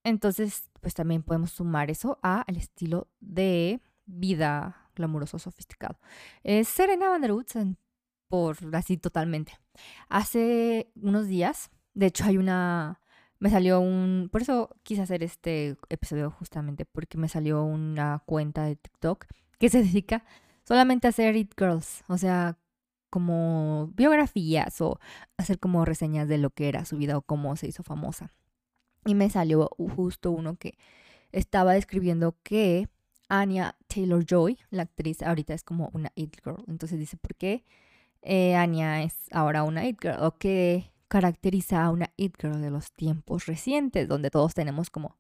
Entonces, 0.05 0.71
pues 0.81 0.95
también 0.95 1.23
podemos 1.23 1.51
sumar 1.51 1.91
eso 1.91 2.19
a 2.23 2.45
el 2.47 2.57
estilo 2.57 3.09
de 3.21 3.81
vida 4.07 4.91
glamuroso, 4.95 5.39
sofisticado. 5.39 5.99
Es 6.43 6.69
Serena 6.69 7.11
Van 7.11 7.21
der 7.21 7.33
Woodsen, 7.33 7.79
por 8.29 8.57
así 8.75 8.97
totalmente. 8.97 9.59
Hace 10.09 10.91
unos 10.97 11.27
días, 11.27 11.71
de 11.95 12.07
hecho 12.07 12.25
hay 12.25 12.39
una 12.39 13.01
me 13.41 13.49
salió 13.51 13.81
un... 13.81 14.29
Por 14.31 14.43
eso 14.43 14.77
quise 14.83 15.03
hacer 15.03 15.23
este 15.23 15.77
episodio 15.89 16.31
justamente, 16.31 16.85
porque 16.85 17.17
me 17.17 17.29
salió 17.29 17.65
una 17.65 18.23
cuenta 18.27 18.65
de 18.65 18.77
TikTok 18.77 19.25
que 19.59 19.71
se 19.71 19.83
dedica 19.83 20.25
solamente 20.71 21.09
hacer 21.09 21.35
It 21.35 21.55
Girls, 21.59 22.05
o 22.07 22.17
sea, 22.17 22.57
como 23.11 23.91
biografías 23.97 24.81
o 24.81 25.01
hacer 25.37 25.59
como 25.59 25.85
reseñas 25.85 26.29
de 26.29 26.39
lo 26.39 26.51
que 26.51 26.69
era 26.69 26.85
su 26.85 26.97
vida 26.97 27.19
o 27.19 27.23
cómo 27.23 27.57
se 27.57 27.67
hizo 27.67 27.83
famosa. 27.83 28.31
Y 29.05 29.17
me 29.17 29.31
salió 29.31 29.69
justo 29.97 30.31
uno 30.31 30.55
que 30.55 30.79
estaba 31.33 31.73
describiendo 31.73 32.37
que 32.45 32.89
Anya 33.29 33.77
Taylor 33.89 34.25
Joy, 34.25 34.59
la 34.71 34.83
actriz, 34.83 35.23
ahorita 35.23 35.55
es 35.55 35.65
como 35.65 35.91
una 35.93 36.13
It 36.15 36.37
Girl. 36.45 36.63
Entonces 36.69 37.01
dice, 37.01 37.17
¿por 37.17 37.35
qué 37.35 37.65
eh, 38.23 38.55
Anya 38.55 39.03
es 39.03 39.17
ahora 39.33 39.65
una 39.65 39.89
It 39.89 39.99
Girl? 40.01 40.23
O 40.23 40.39
que 40.39 40.93
caracteriza 41.09 41.83
a 41.83 41.91
una 41.91 42.13
It 42.17 42.37
Girl 42.41 42.63
de 42.63 42.71
los 42.71 42.93
tiempos 42.93 43.47
recientes, 43.47 44.07
donde 44.07 44.31
todos 44.31 44.55
tenemos 44.55 44.89
como, 44.89 45.19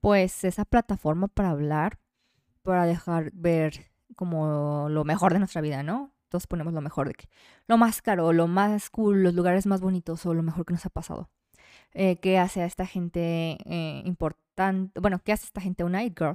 pues, 0.00 0.44
esa 0.44 0.64
plataforma 0.64 1.28
para 1.28 1.50
hablar, 1.50 1.98
para 2.62 2.86
dejar 2.86 3.32
ver 3.34 3.90
como 4.18 4.88
lo 4.90 5.04
mejor 5.04 5.32
de 5.32 5.38
nuestra 5.38 5.60
vida, 5.60 5.84
¿no? 5.84 6.10
Todos 6.28 6.48
ponemos 6.48 6.74
lo 6.74 6.80
mejor 6.80 7.06
de 7.06 7.14
que, 7.14 7.28
lo 7.68 7.78
más 7.78 8.02
caro, 8.02 8.32
lo 8.32 8.48
más 8.48 8.90
cool, 8.90 9.22
los 9.22 9.32
lugares 9.32 9.64
más 9.64 9.80
bonitos 9.80 10.26
o 10.26 10.34
lo 10.34 10.42
mejor 10.42 10.66
que 10.66 10.72
nos 10.72 10.84
ha 10.84 10.90
pasado. 10.90 11.30
Eh, 11.94 12.18
¿Qué 12.20 12.36
hace 12.36 12.60
a 12.62 12.66
esta 12.66 12.84
gente 12.84 13.58
eh, 13.64 14.02
importante? 14.04 14.98
Bueno, 15.00 15.20
¿qué 15.24 15.32
hace 15.32 15.46
esta 15.46 15.60
gente 15.60 15.84
una 15.84 16.02
It 16.02 16.18
Girl? 16.18 16.34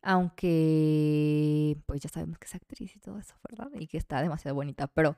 Aunque, 0.00 1.76
pues 1.86 2.00
ya 2.00 2.08
sabemos 2.08 2.38
que 2.38 2.46
es 2.46 2.54
actriz 2.54 2.94
y 2.94 3.00
todo 3.00 3.18
eso, 3.18 3.34
¿verdad? 3.50 3.68
Y 3.74 3.88
que 3.88 3.98
está 3.98 4.22
demasiado 4.22 4.54
bonita. 4.54 4.86
Pero 4.86 5.16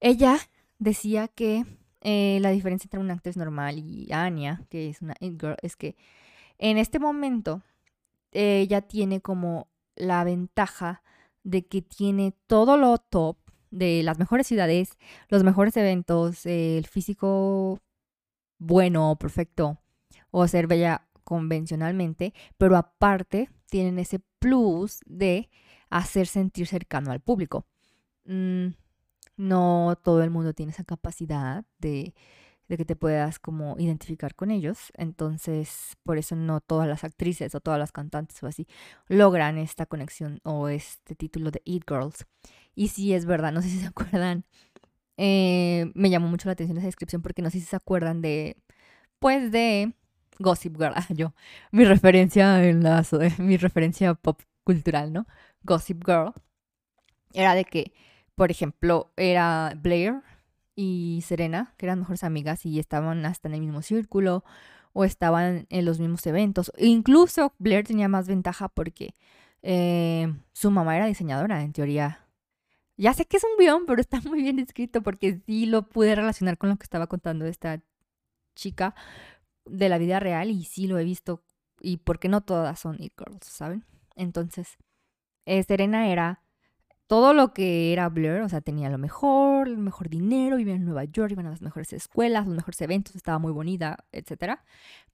ella 0.00 0.36
decía 0.78 1.26
que 1.26 1.64
eh, 2.02 2.38
la 2.42 2.50
diferencia 2.50 2.86
entre 2.86 3.00
una 3.00 3.14
actriz 3.14 3.38
normal 3.38 3.78
y 3.78 4.12
Anya, 4.12 4.62
que 4.68 4.90
es 4.90 5.00
una 5.00 5.14
it 5.20 5.40
girl, 5.40 5.56
es 5.62 5.74
que 5.76 5.96
en 6.58 6.76
este 6.76 6.98
momento 6.98 7.62
ella 8.32 8.82
tiene 8.82 9.22
como 9.22 9.71
la 9.96 10.24
ventaja 10.24 11.02
de 11.42 11.66
que 11.66 11.82
tiene 11.82 12.34
todo 12.46 12.76
lo 12.76 12.98
top 12.98 13.38
de 13.70 14.02
las 14.02 14.18
mejores 14.18 14.46
ciudades, 14.46 14.98
los 15.28 15.44
mejores 15.44 15.76
eventos, 15.76 16.46
el 16.46 16.86
físico 16.86 17.80
bueno, 18.58 19.16
perfecto, 19.18 19.80
o 20.30 20.46
ser 20.46 20.66
bella 20.66 21.08
convencionalmente, 21.24 22.32
pero 22.58 22.76
aparte 22.76 23.50
tienen 23.68 23.98
ese 23.98 24.20
plus 24.38 25.00
de 25.06 25.50
hacer 25.90 26.26
sentir 26.26 26.66
cercano 26.66 27.10
al 27.10 27.20
público. 27.20 27.66
mm, 28.24 28.68
no 29.36 29.98
todo 30.02 30.22
el 30.22 30.30
mundo 30.30 30.52
tiene 30.54 30.72
esa 30.72 30.84
capacidad 30.84 31.64
de, 31.78 32.14
de 32.72 32.78
que 32.78 32.84
te 32.86 32.96
puedas 32.96 33.38
como 33.38 33.76
identificar 33.78 34.34
con 34.34 34.50
ellos. 34.50 34.92
Entonces, 34.96 35.96
por 36.04 36.18
eso 36.18 36.36
no 36.36 36.60
todas 36.60 36.88
las 36.88 37.04
actrices 37.04 37.54
o 37.54 37.60
todas 37.60 37.78
las 37.78 37.92
cantantes 37.92 38.42
o 38.42 38.46
así 38.46 38.66
logran 39.08 39.58
esta 39.58 39.86
conexión 39.86 40.40
o 40.44 40.68
este 40.68 41.14
título 41.14 41.50
de 41.50 41.62
Eat 41.66 41.84
Girls. 41.88 42.26
Y 42.74 42.88
sí, 42.88 43.12
es 43.14 43.26
verdad, 43.26 43.52
no 43.52 43.62
sé 43.62 43.68
si 43.68 43.78
se 43.80 43.86
acuerdan. 43.88 44.44
eh, 45.16 45.90
me 45.94 46.10
llamó 46.10 46.28
mucho 46.28 46.48
la 46.48 46.52
atención 46.54 46.78
esa 46.78 46.86
descripción 46.86 47.22
porque 47.22 47.42
no 47.42 47.50
sé 47.50 47.60
si 47.60 47.66
se 47.66 47.76
acuerdan 47.76 48.22
de, 48.22 48.56
pues 49.20 49.52
de 49.52 49.94
Gossip 50.38 50.76
Girl, 50.78 50.94
yo, 51.16 51.34
mi 51.72 51.84
referencia 51.84 52.64
en 52.64 52.82
la, 52.84 53.04
mi 53.38 53.56
referencia 53.58 54.14
pop 54.14 54.42
cultural, 54.64 55.12
¿no? 55.12 55.26
Gossip 55.64 56.04
Girl, 56.06 56.32
era 57.32 57.54
de 57.54 57.64
que, 57.64 57.92
por 58.34 58.50
ejemplo, 58.50 59.12
era 59.16 59.74
Blair 59.80 60.22
y 60.74 61.22
Serena, 61.26 61.74
que 61.76 61.86
eran 61.86 62.00
mejores 62.00 62.24
amigas 62.24 62.64
y 62.66 62.78
estaban 62.78 63.24
hasta 63.26 63.48
en 63.48 63.54
el 63.54 63.60
mismo 63.60 63.82
círculo 63.82 64.44
o 64.92 65.04
estaban 65.04 65.66
en 65.70 65.84
los 65.84 66.00
mismos 66.00 66.26
eventos. 66.26 66.72
E 66.76 66.86
incluso 66.86 67.54
Blair 67.58 67.86
tenía 67.86 68.08
más 68.08 68.28
ventaja 68.28 68.68
porque 68.68 69.14
eh, 69.62 70.32
su 70.52 70.70
mamá 70.70 70.96
era 70.96 71.06
diseñadora, 71.06 71.62
en 71.62 71.72
teoría. 71.72 72.26
Ya 72.96 73.14
sé 73.14 73.26
que 73.26 73.38
es 73.38 73.44
un 73.44 73.56
guion, 73.58 73.84
pero 73.86 74.00
está 74.00 74.20
muy 74.28 74.42
bien 74.42 74.58
escrito 74.58 75.02
porque 75.02 75.40
sí 75.46 75.66
lo 75.66 75.82
pude 75.88 76.14
relacionar 76.14 76.58
con 76.58 76.70
lo 76.70 76.76
que 76.76 76.84
estaba 76.84 77.06
contando 77.06 77.46
esta 77.46 77.80
chica 78.54 78.94
de 79.64 79.88
la 79.88 79.98
vida 79.98 80.20
real 80.20 80.50
y 80.50 80.64
sí 80.64 80.86
lo 80.86 80.98
he 80.98 81.04
visto 81.04 81.42
y 81.80 81.98
porque 81.98 82.28
no 82.28 82.42
todas 82.42 82.78
son 82.78 83.02
It 83.02 83.14
Girls, 83.18 83.46
¿saben? 83.46 83.84
Entonces, 84.14 84.78
eh, 85.46 85.62
Serena 85.62 86.08
era 86.08 86.42
todo 87.12 87.34
lo 87.34 87.52
que 87.52 87.92
era 87.92 88.08
Blur, 88.08 88.40
o 88.40 88.48
sea, 88.48 88.62
tenía 88.62 88.88
lo 88.88 88.96
mejor, 88.96 89.68
el 89.68 89.76
mejor 89.76 90.08
dinero, 90.08 90.56
vivía 90.56 90.76
en 90.76 90.86
Nueva 90.86 91.04
York, 91.04 91.32
iban 91.32 91.44
a 91.44 91.50
las 91.50 91.60
mejores 91.60 91.92
escuelas, 91.92 92.46
los 92.46 92.56
mejores 92.56 92.80
eventos, 92.80 93.14
estaba 93.14 93.38
muy 93.38 93.52
bonita, 93.52 94.06
etcétera. 94.12 94.64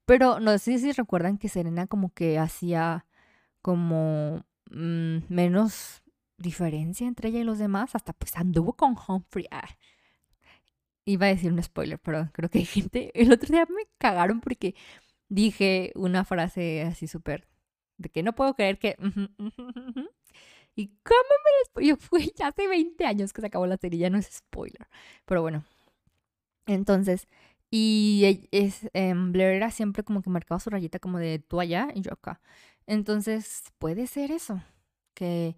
Pero 0.05 0.39
no 0.39 0.57
sé 0.59 0.79
si 0.79 0.93
recuerdan 0.93 1.39
que 1.39 1.49
Serena 1.49 1.89
como 1.89 2.15
que 2.15 2.39
hacía 2.39 3.05
como 3.63 4.45
mm, 4.71 5.25
menos 5.29 6.05
diferencia 6.37 7.09
entre 7.09 7.31
ella 7.31 7.41
y 7.41 7.45
los 7.45 7.59
demás, 7.59 7.97
hasta 7.97 8.13
pues 8.13 8.37
anduvo 8.37 8.75
con 8.75 8.95
Humphrey. 9.09 9.47
Ah, 9.51 9.69
iba 11.05 11.27
a 11.27 11.31
decir 11.31 11.53
un 11.53 11.61
spoiler, 11.61 11.99
pero 11.99 12.31
creo 12.33 12.49
que 12.49 12.59
hay 12.61 12.65
gente. 12.65 13.11
El 13.21 13.33
otro 13.33 13.49
día 13.49 13.67
me 13.69 13.89
cagaron 13.99 14.41
porque 14.41 14.77
dije 15.29 15.91
una 15.97 16.25
frase 16.25 16.83
así 16.83 17.09
súper 17.09 17.49
de 17.97 18.09
que 18.09 18.23
no 18.23 18.35
puedo 18.37 18.55
creer 18.55 18.79
que. 18.79 18.97
Y 20.79 20.93
cómo 21.03 21.19
me 21.45 21.83
lo 21.83 21.89
Yo 21.89 21.97
fue 21.97 22.33
ya 22.37 22.49
hace 22.49 22.69
20 22.69 23.05
años 23.05 23.33
que 23.33 23.41
se 23.41 23.49
acabó 23.49 23.67
la 23.67 23.79
serie, 23.79 23.99
ya 23.99 24.11
no 24.11 24.19
es 24.19 24.27
spoiler. 24.33 24.87
Pero 25.27 25.43
bueno. 25.43 25.65
Entonces, 26.67 27.29
y 27.71 28.49
e- 28.53 28.73
em, 28.95 29.33
Blair 29.33 29.55
era 29.55 29.71
siempre 29.71 30.03
como 30.05 30.23
que 30.23 30.31
marcaba 30.31 30.61
su 30.61 30.71
rayita 30.71 30.99
como 30.99 31.19
de 31.19 31.39
tú 31.41 31.61
allá 31.61 31.89
y 31.95 32.03
yo 32.03 32.13
acá. 32.13 32.41
Entonces, 32.87 33.65
puede 33.79 34.07
ser 34.07 34.31
eso. 34.31 34.63
Que, 35.15 35.57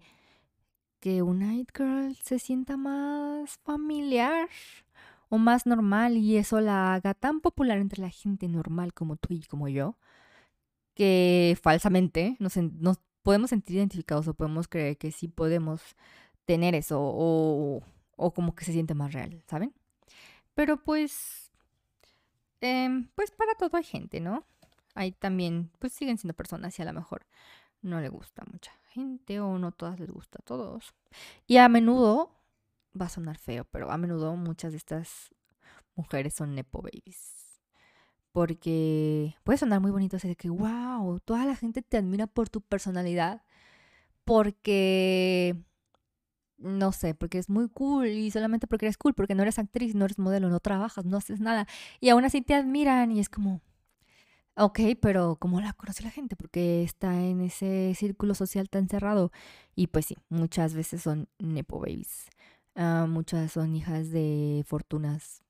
que 0.99 1.21
una 1.21 1.55
It 1.55 1.69
Girl 1.75 2.15
se 2.23 2.39
sienta 2.39 2.77
más 2.77 3.57
familiar 3.63 4.49
o 5.29 5.37
más 5.37 5.65
normal 5.65 6.17
y 6.17 6.37
eso 6.37 6.61
la 6.61 6.93
haga 6.95 7.13
tan 7.13 7.41
popular 7.41 7.77
entre 7.79 8.01
la 8.01 8.09
gente 8.09 8.47
normal 8.49 8.93
como 8.93 9.17
tú 9.17 9.33
y 9.33 9.41
como 9.43 9.67
yo, 9.69 9.97
que 10.95 11.57
falsamente 11.61 12.35
nos, 12.39 12.57
nos 12.57 12.99
podemos 13.23 13.49
sentir 13.49 13.77
identificados 13.77 14.27
o 14.27 14.33
podemos 14.33 14.67
creer 14.67 14.97
que 14.97 15.11
sí 15.11 15.27
podemos 15.27 15.81
tener 16.45 16.75
eso 16.75 16.99
o, 17.01 17.81
o 18.15 18.33
como 18.33 18.55
que 18.55 18.65
se 18.65 18.73
siente 18.73 18.93
más 18.93 19.13
real, 19.13 19.43
¿saben? 19.47 19.73
Pero 20.53 20.77
pues, 20.77 21.51
em, 22.61 23.07
pues 23.15 23.31
para 23.31 23.55
todo 23.55 23.77
hay 23.77 23.83
gente, 23.83 24.19
¿no? 24.19 24.45
Hay 24.95 25.11
también, 25.11 25.71
pues 25.79 25.93
siguen 25.93 26.17
siendo 26.17 26.33
personas 26.35 26.77
y 26.77 26.81
a 26.81 26.85
lo 26.85 26.93
mejor 26.93 27.25
no 27.81 27.99
le 28.01 28.09
gusta 28.09 28.43
mucha 28.51 28.71
gente 28.89 29.39
o 29.39 29.57
no 29.57 29.71
todas 29.71 29.99
les 29.99 30.11
gusta 30.11 30.39
a 30.39 30.45
todos. 30.45 30.93
Y 31.47 31.57
a 31.57 31.69
menudo, 31.69 32.31
va 32.99 33.05
a 33.05 33.09
sonar 33.09 33.37
feo, 33.37 33.65
pero 33.65 33.91
a 33.91 33.97
menudo 33.97 34.35
muchas 34.35 34.73
de 34.73 34.77
estas 34.77 35.33
mujeres 35.95 36.33
son 36.33 36.55
nepo 36.55 36.81
babies. 36.81 37.40
Porque 38.31 39.35
puede 39.43 39.57
sonar 39.57 39.81
muy 39.81 39.91
bonito 39.91 40.17
así 40.17 40.27
de 40.27 40.35
que, 40.35 40.49
wow, 40.49 41.19
toda 41.19 41.45
la 41.45 41.55
gente 41.55 41.81
te 41.81 41.97
admira 41.97 42.27
por 42.27 42.49
tu 42.49 42.61
personalidad. 42.61 43.43
Porque, 44.25 45.57
no 46.57 46.91
sé, 46.91 47.15
porque 47.15 47.39
es 47.39 47.49
muy 47.49 47.69
cool 47.69 48.07
y 48.07 48.31
solamente 48.31 48.67
porque 48.67 48.85
eres 48.87 48.97
cool, 48.97 49.13
porque 49.15 49.35
no 49.35 49.43
eres 49.43 49.59
actriz, 49.59 49.95
no 49.95 50.05
eres 50.05 50.19
modelo, 50.19 50.49
no 50.49 50.59
trabajas, 50.59 51.05
no 51.05 51.17
haces 51.17 51.39
nada. 51.41 51.67
Y 51.99 52.09
aún 52.09 52.25
así 52.25 52.41
te 52.41 52.53
admiran 52.55 53.11
y 53.11 53.19
es 53.19 53.29
como, 53.29 53.61
ok, 54.55 54.79
pero 55.01 55.37
¿cómo 55.37 55.61
la 55.61 55.73
conoce 55.73 56.03
la 56.03 56.11
gente? 56.11 56.35
Porque 56.35 56.83
está 56.83 57.21
en 57.21 57.41
ese 57.41 57.93
círculo 57.95 58.35
social 58.35 58.69
tan 58.69 58.87
cerrado. 58.89 59.31
Y 59.75 59.87
pues 59.87 60.05
sí, 60.07 60.17
muchas 60.29 60.73
veces 60.73 61.01
son 61.03 61.29
nepo 61.39 61.79
babies. 61.79 62.27
Ah, 62.75 63.05
muchas 63.09 63.51
son 63.53 63.75
hijas 63.75 64.11
de 64.11 64.63
fortunas, 64.67 65.43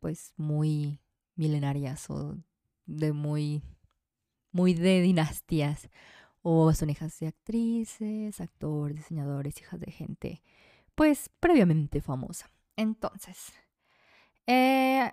pues 0.00 0.32
muy 0.36 1.00
milenarias 1.40 2.08
o 2.10 2.36
de 2.86 3.12
muy, 3.12 3.62
muy 4.52 4.74
de 4.74 5.00
dinastías. 5.00 5.88
O 6.42 6.72
son 6.72 6.90
hijas 6.90 7.18
de 7.20 7.26
actrices, 7.28 8.40
actores, 8.40 8.96
diseñadores, 8.96 9.60
hijas 9.60 9.78
de 9.80 9.90
gente, 9.92 10.42
pues 10.94 11.30
previamente 11.40 12.00
famosa. 12.00 12.50
Entonces, 12.76 13.52
eh, 14.46 15.12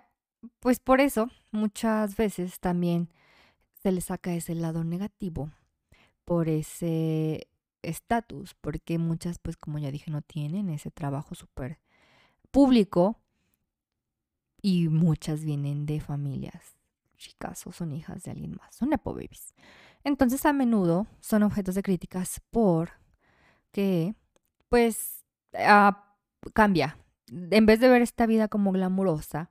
pues 0.60 0.80
por 0.80 1.00
eso 1.00 1.30
muchas 1.50 2.16
veces 2.16 2.60
también 2.60 3.10
se 3.82 3.92
le 3.92 4.00
saca 4.00 4.32
ese 4.32 4.54
lado 4.54 4.84
negativo 4.84 5.50
por 6.24 6.48
ese 6.48 7.48
estatus, 7.82 8.54
porque 8.54 8.98
muchas, 8.98 9.38
pues 9.38 9.56
como 9.56 9.78
ya 9.78 9.90
dije, 9.90 10.10
no 10.10 10.22
tienen 10.22 10.70
ese 10.70 10.90
trabajo 10.90 11.34
súper 11.34 11.78
público 12.50 13.20
y 14.68 14.90
muchas 14.90 15.46
vienen 15.46 15.86
de 15.86 15.98
familias 15.98 16.76
chicas 17.16 17.66
o 17.66 17.72
son 17.72 17.90
hijas 17.92 18.22
de 18.24 18.32
alguien 18.32 18.54
más, 18.54 18.74
son 18.74 18.90
nepo 18.90 19.14
babies. 19.14 19.54
Entonces 20.04 20.44
a 20.44 20.52
menudo 20.52 21.06
son 21.20 21.42
objetos 21.42 21.74
de 21.74 21.82
críticas 21.82 22.42
por 22.50 22.90
que, 23.72 24.14
pues, 24.68 25.24
ah, 25.54 26.14
cambia. 26.52 26.98
En 27.30 27.64
vez 27.64 27.80
de 27.80 27.88
ver 27.88 28.02
esta 28.02 28.26
vida 28.26 28.48
como 28.48 28.70
glamurosa, 28.70 29.50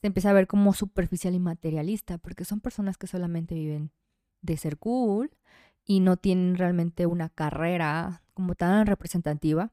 se 0.00 0.06
empieza 0.06 0.30
a 0.30 0.34
ver 0.34 0.46
como 0.46 0.72
superficial 0.72 1.34
y 1.34 1.38
materialista, 1.38 2.16
porque 2.16 2.46
son 2.46 2.60
personas 2.60 2.96
que 2.96 3.06
solamente 3.06 3.54
viven 3.54 3.92
de 4.40 4.56
ser 4.56 4.78
cool 4.78 5.36
y 5.90 5.98
no 5.98 6.16
tienen 6.16 6.54
realmente 6.54 7.04
una 7.06 7.28
carrera 7.30 8.22
como 8.32 8.54
tan 8.54 8.86
representativa 8.86 9.72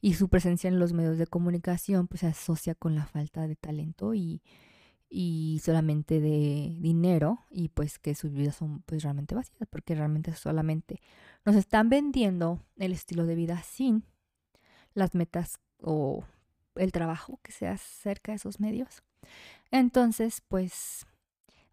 y 0.00 0.14
su 0.14 0.30
presencia 0.30 0.66
en 0.68 0.78
los 0.78 0.94
medios 0.94 1.18
de 1.18 1.26
comunicación 1.26 2.08
pues 2.08 2.20
se 2.20 2.26
asocia 2.28 2.74
con 2.74 2.94
la 2.94 3.04
falta 3.04 3.46
de 3.46 3.54
talento 3.54 4.14
y, 4.14 4.40
y 5.10 5.60
solamente 5.62 6.20
de 6.20 6.74
dinero 6.80 7.40
y 7.50 7.68
pues 7.68 7.98
que 7.98 8.14
sus 8.14 8.32
vidas 8.32 8.56
son 8.56 8.80
pues 8.86 9.02
realmente 9.02 9.34
vacías 9.34 9.68
porque 9.68 9.94
realmente 9.94 10.34
solamente 10.34 11.02
nos 11.44 11.54
están 11.54 11.90
vendiendo 11.90 12.64
el 12.78 12.92
estilo 12.92 13.26
de 13.26 13.34
vida 13.34 13.62
sin 13.62 14.04
las 14.94 15.14
metas 15.14 15.58
o 15.82 16.24
el 16.76 16.92
trabajo 16.92 17.40
que 17.42 17.52
se 17.52 17.68
acerca 17.68 18.32
a 18.32 18.36
esos 18.36 18.58
medios. 18.58 19.02
Entonces, 19.70 20.40
pues 20.48 21.04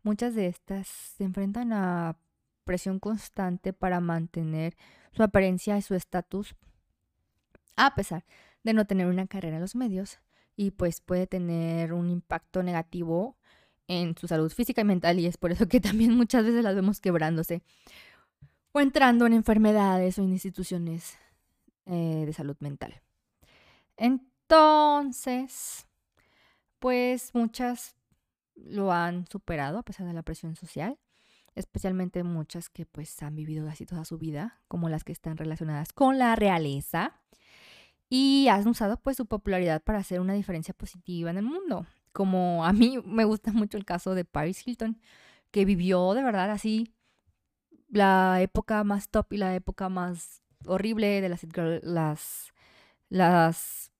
muchas 0.04 0.36
de 0.36 0.48
estas 0.48 0.86
se 0.86 1.24
enfrentan 1.24 1.72
a 1.72 2.18
presión 2.66 3.00
constante 3.00 3.72
para 3.72 4.02
mantener 4.02 4.76
su 5.14 5.24
apariencia 5.24 5.78
y 5.78 5.82
su 5.82 5.96
estatus 5.96 6.56
a 7.78 7.96
pesar 7.96 8.26
de 8.64 8.74
no 8.74 8.86
tener 8.86 9.08
una 9.08 9.28
carrera 9.28 9.56
en 9.56 9.62
los 9.62 9.76
medios 9.76 10.20
y 10.58 10.72
pues 10.72 11.02
puede 11.02 11.28
tener 11.28 11.94
un 11.94 12.10
impacto 12.10 12.64
negativo 12.64 13.38
en 13.88 14.18
su 14.18 14.28
salud 14.28 14.52
física 14.52 14.82
y 14.82 14.86
mental 14.86 15.20
y 15.20 15.28
es 15.28 15.38
por 15.38 15.52
eso 15.52 15.68
que 15.68 15.80
también 15.82 16.16
muchas 16.16 16.44
veces 16.44 16.64
las 16.64 16.76
vemos 16.76 17.00
quebrándose 17.00 17.62
o 18.72 18.82
entrando 18.82 19.26
en 19.26 19.34
enfermedades 19.34 20.18
o 20.20 20.24
en 20.24 20.32
instituciones 20.32 21.18
eh, 21.86 22.24
de 22.26 22.34
salud 22.34 22.58
mental. 22.60 23.02
Entonces, 23.96 25.88
pues 26.80 27.34
muchas 27.34 27.96
lo 28.56 28.92
han 28.92 29.28
superado 29.28 29.78
a 29.78 29.84
pesar 29.84 30.08
de 30.08 30.14
la 30.14 30.24
presión 30.24 30.56
social, 30.56 30.98
especialmente 31.56 32.24
muchas 32.24 32.70
que 32.70 32.86
pues 32.86 33.22
han 33.24 33.36
vivido 33.36 33.68
así 33.70 33.86
toda 33.86 34.06
su 34.06 34.18
vida, 34.18 34.62
como 34.68 34.90
las 34.90 35.04
que 35.04 35.12
están 35.12 35.38
relacionadas 35.38 35.94
con 35.94 36.18
la 36.18 36.36
realeza 36.36 37.22
y 38.10 38.48
han 38.50 38.68
usado 38.68 38.98
pues 38.98 39.18
su 39.18 39.26
popularidad 39.26 39.82
para 39.84 40.00
hacer 40.00 40.20
una 40.20 40.34
diferencia 40.34 40.74
positiva 40.74 41.30
en 41.30 41.38
el 41.38 41.46
mundo. 41.46 41.86
Como 42.12 42.66
a 42.66 42.74
mí 42.74 43.00
me 43.06 43.26
gusta 43.26 43.52
mucho 43.52 43.78
el 43.78 43.86
caso 43.86 44.16
de 44.16 44.26
Paris 44.26 44.66
Hilton, 44.66 45.00
que 45.52 45.66
vivió 45.66 46.14
de 46.14 46.24
verdad 46.24 46.52
así 46.52 46.94
la 47.90 48.42
época 48.42 48.84
más 48.84 49.10
top 49.10 49.34
y 49.34 49.38
la 49.38 49.56
época 49.56 49.90
más 49.90 50.42
horrible 50.66 51.22
de 51.22 51.30
las, 51.30 51.46
las, 51.84 52.54
las 53.10 53.92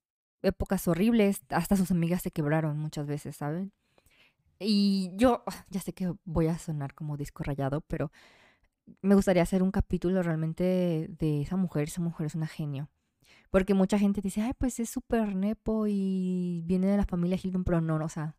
épocas 0.42 0.86
horribles, 0.88 1.40
hasta 1.48 1.76
sus 1.76 1.90
amigas 1.90 2.22
se 2.22 2.30
quebraron 2.30 2.78
muchas 2.78 3.06
veces, 3.06 3.36
¿saben? 3.36 3.72
Y 4.58 5.12
yo 5.16 5.42
ah, 5.46 5.66
ya 5.70 5.80
sé 5.80 5.92
que 5.92 6.14
voy 6.24 6.46
a 6.46 6.58
sonar 6.58 6.94
como 6.94 7.16
disco 7.16 7.42
rayado, 7.42 7.82
pero 7.82 8.10
me 9.02 9.14
gustaría 9.14 9.42
hacer 9.42 9.62
un 9.62 9.70
capítulo 9.70 10.22
realmente 10.22 11.08
de 11.08 11.42
esa 11.42 11.56
mujer. 11.56 11.84
Esa 11.84 12.00
mujer 12.00 12.26
es 12.26 12.34
una 12.34 12.46
genio. 12.46 12.88
Porque 13.50 13.74
mucha 13.74 13.98
gente 13.98 14.20
dice, 14.20 14.42
ay, 14.42 14.52
pues 14.58 14.80
es 14.80 14.90
súper 14.90 15.34
nepo 15.34 15.86
y 15.86 16.62
viene 16.66 16.86
de 16.88 16.96
la 16.96 17.04
familia 17.04 17.38
Hilton, 17.42 17.64
pero 17.64 17.80
no, 17.80 17.96
o 18.04 18.08
sea, 18.08 18.36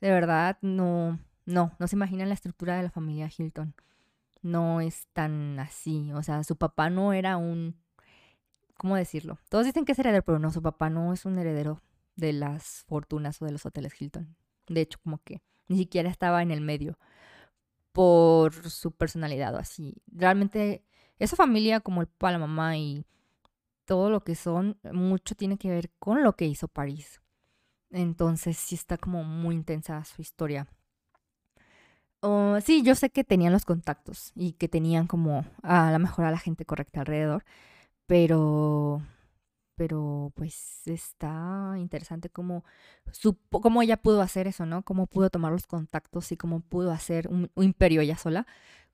de 0.00 0.10
verdad 0.10 0.58
no, 0.62 1.18
no, 1.44 1.72
no 1.78 1.86
se 1.86 1.96
imaginan 1.96 2.28
la 2.28 2.34
estructura 2.34 2.76
de 2.76 2.82
la 2.82 2.90
familia 2.90 3.30
Hilton. 3.36 3.74
No 4.42 4.80
es 4.80 5.06
tan 5.12 5.58
así, 5.58 6.12
o 6.12 6.22
sea, 6.22 6.42
su 6.44 6.56
papá 6.56 6.88
no 6.88 7.12
era 7.12 7.36
un, 7.36 7.76
¿cómo 8.76 8.96
decirlo? 8.96 9.38
Todos 9.50 9.66
dicen 9.66 9.84
que 9.84 9.92
es 9.92 9.98
heredero, 9.98 10.24
pero 10.24 10.38
no, 10.38 10.50
su 10.50 10.62
papá 10.62 10.88
no 10.88 11.12
es 11.12 11.26
un 11.26 11.38
heredero 11.38 11.82
de 12.16 12.32
las 12.32 12.84
fortunas 12.88 13.40
o 13.42 13.44
de 13.44 13.52
los 13.52 13.66
hoteles 13.66 14.00
Hilton. 14.00 14.36
De 14.70 14.82
hecho, 14.82 14.98
como 15.02 15.18
que 15.24 15.42
ni 15.68 15.76
siquiera 15.76 16.08
estaba 16.08 16.42
en 16.42 16.52
el 16.52 16.60
medio 16.60 16.98
por 17.92 18.70
su 18.70 18.92
personalidad 18.92 19.54
o 19.54 19.58
así. 19.58 19.96
Realmente 20.06 20.84
esa 21.18 21.36
familia 21.36 21.80
como 21.80 22.00
el 22.00 22.06
papá, 22.06 22.32
la 22.32 22.38
mamá 22.38 22.76
y 22.78 23.04
todo 23.84 24.10
lo 24.10 24.22
que 24.22 24.36
son, 24.36 24.78
mucho 24.92 25.34
tiene 25.34 25.58
que 25.58 25.70
ver 25.70 25.90
con 25.98 26.22
lo 26.22 26.36
que 26.36 26.46
hizo 26.46 26.68
París. 26.68 27.20
Entonces 27.90 28.56
sí 28.56 28.76
está 28.76 28.96
como 28.96 29.24
muy 29.24 29.56
intensa 29.56 30.04
su 30.04 30.22
historia. 30.22 30.68
Oh, 32.20 32.58
sí, 32.60 32.82
yo 32.82 32.94
sé 32.94 33.10
que 33.10 33.24
tenían 33.24 33.52
los 33.52 33.64
contactos 33.64 34.30
y 34.36 34.52
que 34.52 34.68
tenían 34.68 35.06
como 35.08 35.44
a 35.62 35.90
lo 35.90 35.98
mejor 35.98 36.26
a 36.26 36.30
la 36.30 36.38
gente 36.38 36.64
correcta 36.64 37.00
alrededor, 37.00 37.44
pero 38.06 39.02
pero 39.80 40.30
pues 40.34 40.82
está 40.84 41.72
interesante 41.78 42.28
cómo, 42.28 42.66
cómo 43.50 43.80
ella 43.80 43.96
pudo 43.96 44.20
hacer 44.20 44.46
eso, 44.46 44.66
¿no? 44.66 44.82
Cómo 44.82 45.06
pudo 45.06 45.30
tomar 45.30 45.52
los 45.52 45.66
contactos 45.66 46.30
y 46.32 46.36
cómo 46.36 46.60
pudo 46.60 46.92
hacer 46.92 47.28
un, 47.28 47.50
imperio 47.56 48.02
ella 48.02 48.18
sola 48.18 48.46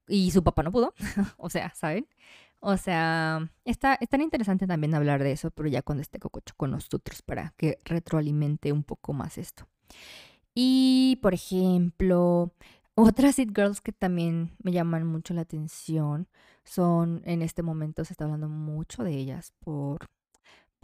y 0.07 0.31
su 0.31 0.45
papá 0.45 0.63
no 0.63 0.71
pudo, 0.71 0.95
o 1.39 1.51
sea, 1.51 1.75
¿saben? 1.75 2.07
O 2.61 2.77
sea, 2.77 3.51
está, 3.65 3.99
es 4.01 4.09
tan 4.09 4.21
interesante 4.21 4.69
también 4.69 4.95
hablar 4.95 5.25
de 5.25 5.33
eso, 5.33 5.51
pero 5.51 5.69
ya 5.69 5.83
cuando 5.83 6.03
esté 6.03 6.21
Cococho 6.21 6.55
con 6.57 6.71
nosotros 6.71 7.21
para 7.21 7.53
que 7.57 7.81
retroalimente 7.85 8.71
un 8.71 8.85
poco 8.85 9.13
más 9.13 9.39
esto. 9.39 9.67
Y, 10.55 11.19
por 11.21 11.35
ejemplo, 11.35 12.53
otras 12.95 13.41
It 13.41 13.51
Girls 13.57 13.81
que 13.81 13.91
también 13.91 14.53
me 14.63 14.71
llaman 14.71 15.05
mucho 15.05 15.35
la 15.35 15.41
atención 15.41 16.29
son, 16.63 17.23
en 17.25 17.43
este 17.43 17.63
momento 17.63 18.05
se 18.05 18.13
está 18.13 18.25
hablando 18.27 18.49
mucho 18.49 19.03
de 19.03 19.17
ellas 19.17 19.53
por 19.59 20.07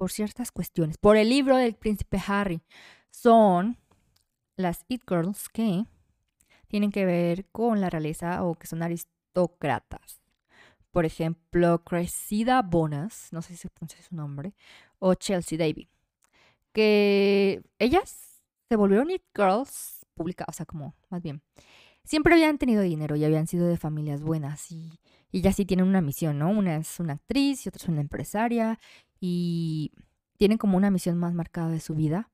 por 0.02 0.10
ciertas 0.10 0.50
cuestiones, 0.50 0.98
por 0.98 1.16
el 1.16 1.28
libro 1.28 1.56
del 1.56 1.76
príncipe 1.76 2.20
Harry, 2.26 2.60
son 3.12 3.78
las 4.56 4.84
It 4.88 5.02
Girls 5.08 5.48
que 5.48 5.84
tienen 6.66 6.90
que 6.90 7.06
ver 7.06 7.46
con 7.52 7.80
la 7.80 7.88
realeza 7.88 8.42
o 8.42 8.56
que 8.56 8.66
son 8.66 8.82
aristócratas. 8.82 10.20
Por 10.90 11.04
ejemplo, 11.04 11.84
Cressida 11.84 12.62
Bonas, 12.62 13.28
no 13.30 13.42
sé 13.42 13.50
si 13.50 13.58
se 13.58 13.70
pronuncia 13.70 14.02
su 14.02 14.16
nombre, 14.16 14.54
o 14.98 15.14
Chelsea 15.14 15.56
Davy, 15.56 15.88
que 16.72 17.62
ellas 17.78 18.42
se 18.68 18.74
volvieron 18.74 19.08
It 19.08 19.22
Girls 19.32 20.04
públicas, 20.14 20.48
o 20.48 20.52
sea, 20.52 20.66
como 20.66 20.96
más 21.10 21.22
bien, 21.22 21.42
siempre 22.02 22.34
habían 22.34 22.58
tenido 22.58 22.82
dinero 22.82 23.14
y 23.14 23.24
habían 23.24 23.46
sido 23.46 23.68
de 23.68 23.76
familias 23.76 24.20
buenas 24.20 24.72
y, 24.72 24.98
y 25.30 25.42
ya 25.42 25.52
sí 25.52 25.64
tienen 25.64 25.86
una 25.86 26.00
misión, 26.00 26.40
¿no? 26.40 26.50
Una 26.50 26.74
es 26.74 26.98
una 26.98 27.12
actriz 27.12 27.64
y 27.64 27.68
otra 27.68 27.80
es 27.80 27.88
una 27.88 28.00
empresaria 28.00 28.80
y 29.24 29.92
tienen 30.37 30.58
como 30.58 30.76
una 30.76 30.90
misión 30.90 31.16
más 31.16 31.32
marcada 31.32 31.68
de 31.68 31.78
su 31.78 31.94
vida, 31.94 32.28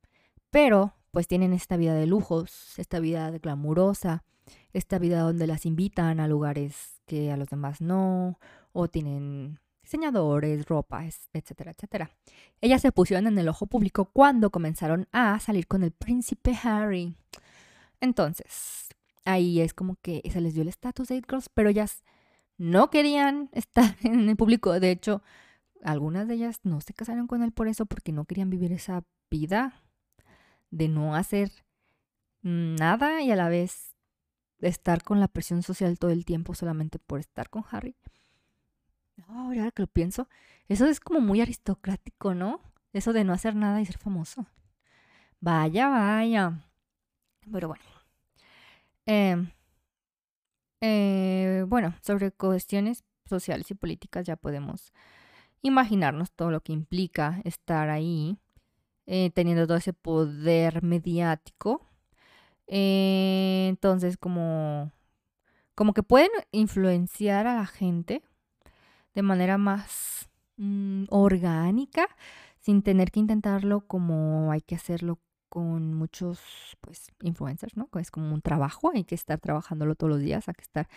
pero 0.50 0.94
pues 1.10 1.28
tienen 1.28 1.52
esta 1.52 1.76
vida 1.76 1.92
de 1.92 2.06
lujos, 2.06 2.78
esta 2.78 2.98
vida 2.98 3.30
glamurosa, 3.30 4.24
esta 4.72 4.98
vida 4.98 5.20
donde 5.20 5.46
las 5.46 5.66
invitan 5.66 6.18
a 6.18 6.26
lugares 6.28 7.02
que 7.04 7.30
a 7.30 7.36
los 7.36 7.50
demás 7.50 7.82
no, 7.82 8.38
o 8.72 8.88
tienen 8.88 9.60
diseñadores, 9.82 10.64
ropa, 10.64 11.04
etcétera, 11.34 11.72
etcétera. 11.72 12.10
Ellas 12.62 12.80
se 12.80 12.90
pusieron 12.90 13.26
en 13.26 13.36
el 13.38 13.50
ojo 13.50 13.66
público 13.66 14.06
cuando 14.06 14.48
comenzaron 14.48 15.08
a 15.12 15.38
salir 15.40 15.66
con 15.66 15.82
el 15.82 15.90
príncipe 15.90 16.56
Harry. 16.62 17.14
Entonces, 18.00 18.88
ahí 19.26 19.60
es 19.60 19.74
como 19.74 19.96
que 20.00 20.22
se 20.32 20.40
les 20.40 20.54
dio 20.54 20.62
el 20.62 20.68
estatus 20.68 21.08
de 21.08 21.16
It 21.16 21.26
Girls, 21.28 21.50
pero 21.52 21.68
ellas 21.68 22.02
no 22.56 22.88
querían 22.88 23.50
estar 23.52 23.94
en 24.02 24.30
el 24.30 24.36
público. 24.36 24.80
De 24.80 24.90
hecho, 24.90 25.22
algunas 25.82 26.28
de 26.28 26.34
ellas 26.34 26.60
no 26.64 26.80
se 26.80 26.94
casaron 26.94 27.26
con 27.26 27.42
él 27.42 27.52
por 27.52 27.68
eso, 27.68 27.86
porque 27.86 28.12
no 28.12 28.24
querían 28.24 28.50
vivir 28.50 28.72
esa 28.72 29.04
vida 29.30 29.82
de 30.70 30.88
no 30.88 31.14
hacer 31.14 31.50
nada 32.42 33.22
y 33.22 33.30
a 33.30 33.36
la 33.36 33.48
vez 33.48 33.96
estar 34.60 35.02
con 35.02 35.20
la 35.20 35.28
presión 35.28 35.62
social 35.62 35.98
todo 35.98 36.10
el 36.10 36.24
tiempo 36.24 36.54
solamente 36.54 36.98
por 36.98 37.20
estar 37.20 37.48
con 37.50 37.64
Harry. 37.70 37.96
Ahora 39.28 39.70
que 39.70 39.82
lo 39.82 39.88
pienso, 39.88 40.28
eso 40.68 40.86
es 40.86 41.00
como 41.00 41.20
muy 41.20 41.40
aristocrático, 41.40 42.34
¿no? 42.34 42.60
Eso 42.92 43.12
de 43.12 43.24
no 43.24 43.32
hacer 43.32 43.54
nada 43.54 43.80
y 43.80 43.86
ser 43.86 43.98
famoso. 43.98 44.46
Vaya, 45.40 45.88
vaya. 45.88 46.60
Pero 47.52 47.68
bueno. 47.68 47.84
Em, 49.06 49.50
eh, 50.80 51.64
bueno, 51.66 51.94
sobre 52.02 52.30
cuestiones 52.30 53.04
sociales 53.24 53.70
y 53.70 53.74
políticas 53.74 54.26
ya 54.26 54.36
podemos 54.36 54.92
imaginarnos 55.62 56.32
todo 56.32 56.50
lo 56.50 56.60
que 56.60 56.72
implica 56.72 57.40
estar 57.44 57.90
ahí, 57.90 58.38
eh, 59.06 59.30
teniendo 59.34 59.66
todo 59.66 59.76
ese 59.78 59.92
poder 59.92 60.82
mediático. 60.82 61.86
Eh, 62.66 63.66
entonces, 63.68 64.16
como, 64.16 64.92
como 65.74 65.94
que 65.94 66.02
pueden 66.02 66.30
influenciar 66.52 67.46
a 67.46 67.54
la 67.56 67.66
gente 67.66 68.22
de 69.14 69.22
manera 69.22 69.58
más 69.58 70.28
mm, 70.56 71.04
orgánica, 71.08 72.08
sin 72.60 72.82
tener 72.82 73.10
que 73.10 73.20
intentarlo 73.20 73.80
como 73.86 74.52
hay 74.52 74.60
que 74.60 74.74
hacerlo 74.74 75.18
con 75.48 75.94
muchos 75.94 76.38
pues 76.80 77.10
influencers, 77.22 77.76
¿no? 77.76 77.88
Es 77.98 78.10
como 78.10 78.32
un 78.34 78.42
trabajo, 78.42 78.90
hay 78.94 79.04
que 79.04 79.14
estar 79.14 79.40
trabajándolo 79.40 79.94
todos 79.94 80.10
los 80.10 80.20
días, 80.20 80.48
hay 80.48 80.54
que 80.54 80.62
estar 80.62 80.88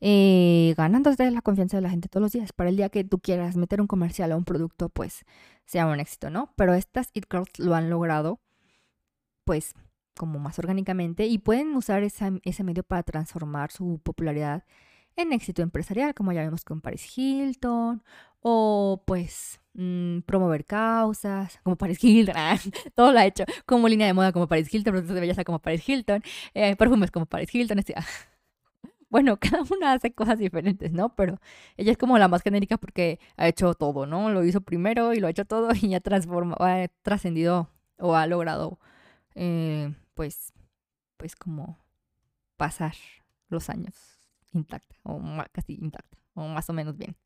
eh, 0.00 0.74
ganándote 0.76 1.30
la 1.30 1.42
confianza 1.42 1.76
de 1.76 1.82
la 1.82 1.90
gente 1.90 2.08
todos 2.08 2.22
los 2.22 2.32
días 2.32 2.52
para 2.52 2.70
el 2.70 2.76
día 2.76 2.88
que 2.88 3.04
tú 3.04 3.18
quieras 3.18 3.56
meter 3.56 3.80
un 3.80 3.86
comercial 3.86 4.32
o 4.32 4.36
un 4.36 4.44
producto, 4.44 4.88
pues 4.88 5.24
sea 5.64 5.86
un 5.86 6.00
éxito, 6.00 6.30
¿no? 6.30 6.52
Pero 6.56 6.74
estas 6.74 7.10
It 7.14 7.26
Girls 7.30 7.58
lo 7.58 7.74
han 7.74 7.90
logrado, 7.90 8.40
pues 9.44 9.74
como 10.16 10.38
más 10.38 10.58
orgánicamente 10.58 11.26
y 11.26 11.38
pueden 11.38 11.74
usar 11.74 12.02
ese 12.04 12.64
medio 12.64 12.84
para 12.84 13.02
transformar 13.02 13.72
su 13.72 14.00
popularidad 14.02 14.64
en 15.16 15.32
éxito 15.32 15.62
empresarial, 15.62 16.14
como 16.14 16.32
ya 16.32 16.42
vemos 16.42 16.64
con 16.64 16.80
Paris 16.80 17.16
Hilton, 17.16 18.02
o 18.46 19.02
pues 19.06 19.58
mm, 19.72 20.20
promover 20.20 20.66
causas, 20.66 21.58
como 21.62 21.76
Paris 21.76 22.02
Hilton, 22.04 22.34
todo 22.94 23.10
lo 23.10 23.18
ha 23.18 23.24
hecho, 23.26 23.44
como 23.64 23.88
línea 23.88 24.06
de 24.06 24.12
moda 24.12 24.32
como 24.32 24.46
Paris 24.46 24.72
Hilton, 24.72 24.92
productos 24.92 25.14
de 25.14 25.20
belleza 25.22 25.44
como 25.44 25.60
Paris 25.60 25.88
Hilton, 25.88 26.22
eh, 26.52 26.76
perfumes 26.76 27.10
como 27.10 27.24
Paris 27.24 27.54
Hilton, 27.54 27.78
este, 27.78 27.94
bueno, 29.08 29.38
cada 29.40 29.62
una 29.62 29.94
hace 29.94 30.12
cosas 30.12 30.38
diferentes, 30.38 30.92
¿no? 30.92 31.14
Pero 31.16 31.40
ella 31.78 31.92
es 31.92 31.98
como 31.98 32.18
la 32.18 32.28
más 32.28 32.42
genérica 32.42 32.76
porque 32.76 33.18
ha 33.38 33.48
hecho 33.48 33.72
todo, 33.74 34.04
¿no? 34.04 34.30
Lo 34.30 34.44
hizo 34.44 34.60
primero 34.60 35.14
y 35.14 35.20
lo 35.20 35.26
ha 35.26 35.30
hecho 35.30 35.46
todo 35.46 35.70
y 35.74 35.88
ya 35.88 36.00
transforma, 36.00 36.56
ha 36.60 36.88
trascendido 37.02 37.70
o 37.98 38.14
ha 38.14 38.26
logrado, 38.26 38.78
eh, 39.34 39.94
pues, 40.12 40.52
pues 41.16 41.34
como 41.34 41.78
pasar 42.58 42.94
los 43.48 43.70
años 43.70 43.94
intacta, 44.52 44.96
o 45.02 45.18
casi 45.50 45.74
intacta, 45.80 46.18
o 46.34 46.46
más 46.48 46.68
o 46.68 46.74
menos 46.74 46.96
bien, 46.98 47.16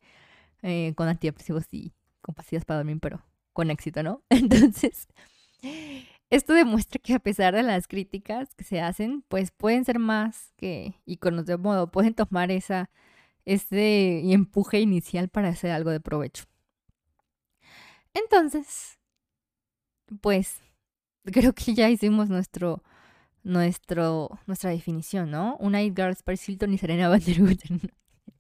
eh, 0.63 0.93
con 0.97 1.09
antidepresivos 1.09 1.65
y 1.73 1.93
con 2.21 2.35
para 2.35 2.79
dormir, 2.79 2.99
pero 3.01 3.23
con 3.53 3.71
éxito, 3.71 4.03
¿no? 4.03 4.23
Entonces, 4.31 5.09
esto 6.31 6.53
demuestra 6.53 7.01
que 7.03 7.15
a 7.15 7.19
pesar 7.19 7.55
de 7.55 7.63
las 7.63 7.89
críticas 7.89 8.55
que 8.55 8.65
se 8.65 8.81
hacen, 8.81 9.23
pues 9.29 9.51
pueden 9.51 9.85
ser 9.85 9.99
más 9.99 10.53
que 10.57 10.95
iconos 11.07 11.47
de 11.47 11.57
modo, 11.57 11.91
pueden 11.91 12.15
tomar 12.15 12.51
esa, 12.51 12.91
ese 13.45 14.33
empuje 14.33 14.81
inicial 14.81 15.29
para 15.29 15.49
hacer 15.49 15.71
algo 15.71 15.91
de 15.91 16.01
provecho. 16.01 16.45
Entonces, 18.15 18.99
pues 20.21 20.61
creo 21.25 21.55
que 21.55 21.75
ya 21.75 21.89
hicimos 21.91 22.29
nuestro 22.29 22.83
nuestro, 23.43 24.39
nuestra 24.47 24.71
definición, 24.71 25.31
¿no? 25.31 25.57
Una 25.59 25.83
It 25.83 25.97
Girls, 25.97 26.23
Paris 26.23 26.49
Hilton 26.49 26.75
y 26.75 26.79
Serena 26.79 27.09
Van 27.09 27.21
der 27.21 27.41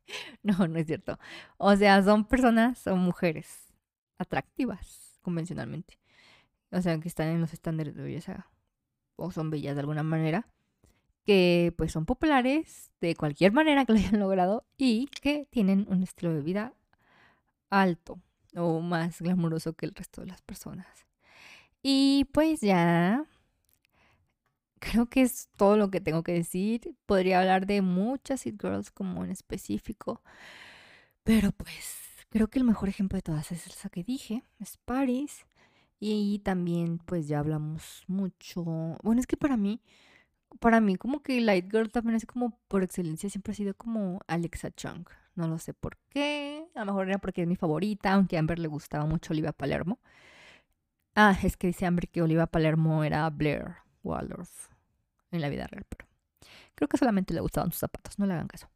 no, 0.43 0.69
no 0.69 0.79
es 0.79 0.87
cierto. 0.87 1.19
O 1.57 1.75
sea, 1.77 2.03
son 2.03 2.25
personas 2.25 2.87
o 2.87 2.97
mujeres 2.97 3.73
atractivas, 4.19 5.19
convencionalmente. 5.23 5.99
O 6.71 6.81
sea, 6.83 6.99
que 6.99 7.09
están 7.09 7.29
en 7.29 7.41
los 7.41 7.53
estándares 7.53 7.95
de 7.95 8.03
belleza 8.03 8.51
o 9.17 9.33
son 9.33 9.51
bellas 9.51 9.75
de 9.75 9.81
alguna 9.81 10.03
manera, 10.03 10.47
que 11.25 11.75
pues 11.77 11.93
son 11.93 12.07
populares 12.07 12.91
de 13.01 13.15
cualquier 13.15 13.53
manera 13.53 13.85
que 13.85 13.93
lo 13.93 13.99
hayan 13.99 14.21
logrado 14.21 14.65
y 14.77 15.07
que 15.07 15.47
tienen 15.51 15.87
un 15.89 16.03
estilo 16.03 16.33
de 16.33 16.43
vida 16.43 16.75
alto 17.71 18.21
o 18.57 18.81
más 18.81 19.21
glamuroso 19.21 19.75
que 19.75 19.87
el 19.87 19.95
resto 19.95 20.23
de 20.23 20.29
las 20.29 20.43
personas. 20.43 20.87
Y 21.83 22.27
pues 22.33 22.61
ya, 22.61 23.25
creo 24.79 25.07
que 25.07 25.23
es 25.23 25.49
todo 25.57 25.77
lo 25.77 25.91
que 25.91 26.01
tengo 26.01 26.23
que 26.23 26.33
decir. 26.33 26.95
Podría 27.07 27.41
hablar 27.41 27.67
de 27.67 27.83
muchas 27.83 28.47
It 28.47 28.61
Girls 28.61 28.91
como 28.91 29.25
en 29.25 29.31
específico, 29.31 30.23
pero 31.25 31.53
pues 31.53 31.97
creo 32.31 32.49
que 32.49 32.59
el 32.59 32.65
mejor 32.65 32.89
ejemplo 32.89 33.17
de 33.17 33.23
todas 33.23 33.53
es 33.53 33.67
esa 33.67 33.89
que 33.91 34.05
dije, 34.05 34.43
es 34.61 34.77
Paris. 34.79 35.47
Y 36.01 36.41
también 36.41 36.99
pues 36.99 37.29
ya 37.29 37.41
hablamos 37.41 38.05
mucho. 38.07 38.65
Bueno, 39.03 39.21
es 39.21 39.27
que 39.27 39.37
para 39.37 39.57
mí, 39.57 39.81
para 40.61 40.81
mí 40.81 40.97
como 40.97 41.23
que 41.23 41.41
Light 41.41 41.71
Girl 41.71 41.91
también 41.91 42.17
es 42.17 42.27
como 42.27 42.59
por 42.69 42.83
excelencia 42.85 43.29
siempre 43.31 43.53
ha 43.53 43.57
sido 43.57 43.75
como 43.75 44.21
Alexa 44.29 44.71
Chung. 44.71 45.07
No 45.35 45.49
lo 45.49 45.59
sé 45.59 45.75
por 45.75 45.99
qué. 46.11 46.69
A 46.75 46.81
lo 46.81 46.87
mejor 46.87 47.09
era 47.09 47.19
porque 47.19 47.43
es 47.43 47.49
mi 47.49 47.57
favorita, 47.57 48.13
aunque 48.13 48.37
a 48.37 48.41
Amber 48.41 48.59
le 48.59 48.69
gustaba 48.69 49.07
mucho 49.07 49.33
Olivia 49.33 49.53
Palermo. 49.53 49.99
Ah, 51.15 51.37
es 51.43 51.57
que 51.57 51.67
dice 51.69 51.87
Amber 51.87 52.09
que 52.09 52.23
Olivia 52.23 52.47
Palermo 52.47 53.05
era 53.05 53.29
Blair 53.31 53.77
Waldorf 54.03 54.69
en 55.31 55.41
la 55.41 55.49
vida 55.49 55.67
real, 55.67 55.85
pero 55.89 56.07
creo 56.75 56.89
que 56.89 56.97
solamente 56.99 57.35
le 57.35 57.41
gustaban 57.41 57.71
sus 57.71 57.81
zapatos, 57.81 58.19
no 58.19 58.27
le 58.27 58.35
hagan 58.35 58.49
caso. 58.49 58.69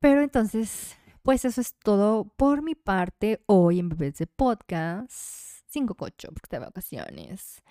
Pero 0.00 0.22
entonces, 0.22 0.96
pues 1.22 1.44
eso 1.44 1.60
es 1.60 1.74
todo 1.74 2.24
por 2.24 2.62
mi 2.62 2.74
parte 2.74 3.42
hoy 3.46 3.78
en 3.78 3.88
Bebés 3.88 4.18
de 4.18 4.26
Podcast 4.26 5.46
cinco 5.76 5.94
cocho 5.94 6.28
porque 6.28 6.46
está 6.46 6.58
de 6.58 6.64
vacaciones. 6.64 7.62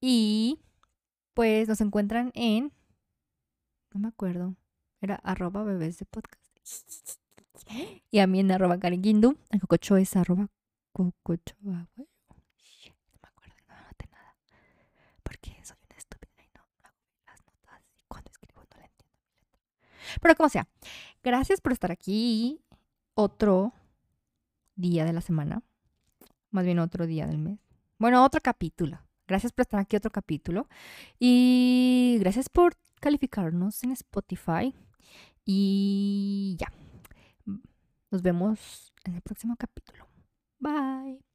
Y 0.00 0.60
pues 1.34 1.68
nos 1.68 1.80
encuentran 1.80 2.30
en, 2.34 2.72
no 3.92 4.00
me 4.00 4.08
acuerdo, 4.08 4.56
era 5.00 5.16
arroba 5.16 5.62
bebés 5.62 5.98
de 5.98 6.06
podcast. 6.06 6.42
Y 8.10 8.18
a 8.18 8.26
mí 8.26 8.40
en 8.40 8.50
arroba 8.50 8.78
cariquindu, 8.78 9.36
el 9.50 9.60
cococho 9.60 9.96
es 9.96 10.16
arroba 10.16 10.48
cococho. 10.92 11.54
Ah, 11.66 11.86
no 11.96 12.06
me 13.22 13.28
acuerdo, 13.28 13.54
no 13.68 13.74
anoté 13.74 14.08
nada. 14.10 14.36
Porque 15.22 15.50
soy 15.62 15.76
una 15.88 15.98
estúpida 15.98 16.42
y 16.42 16.48
no 16.54 16.62
hago 16.82 16.96
las 17.26 17.44
notas. 17.44 17.80
Y 18.00 18.04
cuando 18.08 18.30
escribo 18.30 18.62
no 18.62 18.76
la 18.78 18.86
entiendo. 18.86 19.18
Pero 20.20 20.34
como 20.36 20.48
sea, 20.48 20.68
gracias 21.22 21.60
por 21.60 21.72
estar 21.72 21.90
aquí 21.92 22.60
otro 23.14 23.72
día 24.76 25.04
de 25.04 25.12
la 25.12 25.20
semana 25.20 25.62
más 26.54 26.64
bien 26.64 26.78
otro 26.78 27.06
día 27.06 27.26
del 27.26 27.38
mes. 27.38 27.58
Bueno, 27.98 28.24
otro 28.24 28.40
capítulo. 28.40 29.00
Gracias 29.26 29.52
por 29.52 29.62
estar 29.62 29.80
aquí, 29.80 29.96
otro 29.96 30.12
capítulo. 30.12 30.68
Y 31.18 32.16
gracias 32.20 32.48
por 32.48 32.76
calificarnos 33.00 33.82
en 33.82 33.90
Spotify. 33.90 34.72
Y 35.44 36.56
ya. 36.58 36.72
Nos 38.10 38.22
vemos 38.22 38.92
en 39.04 39.16
el 39.16 39.20
próximo 39.20 39.56
capítulo. 39.56 40.06
Bye. 40.60 41.33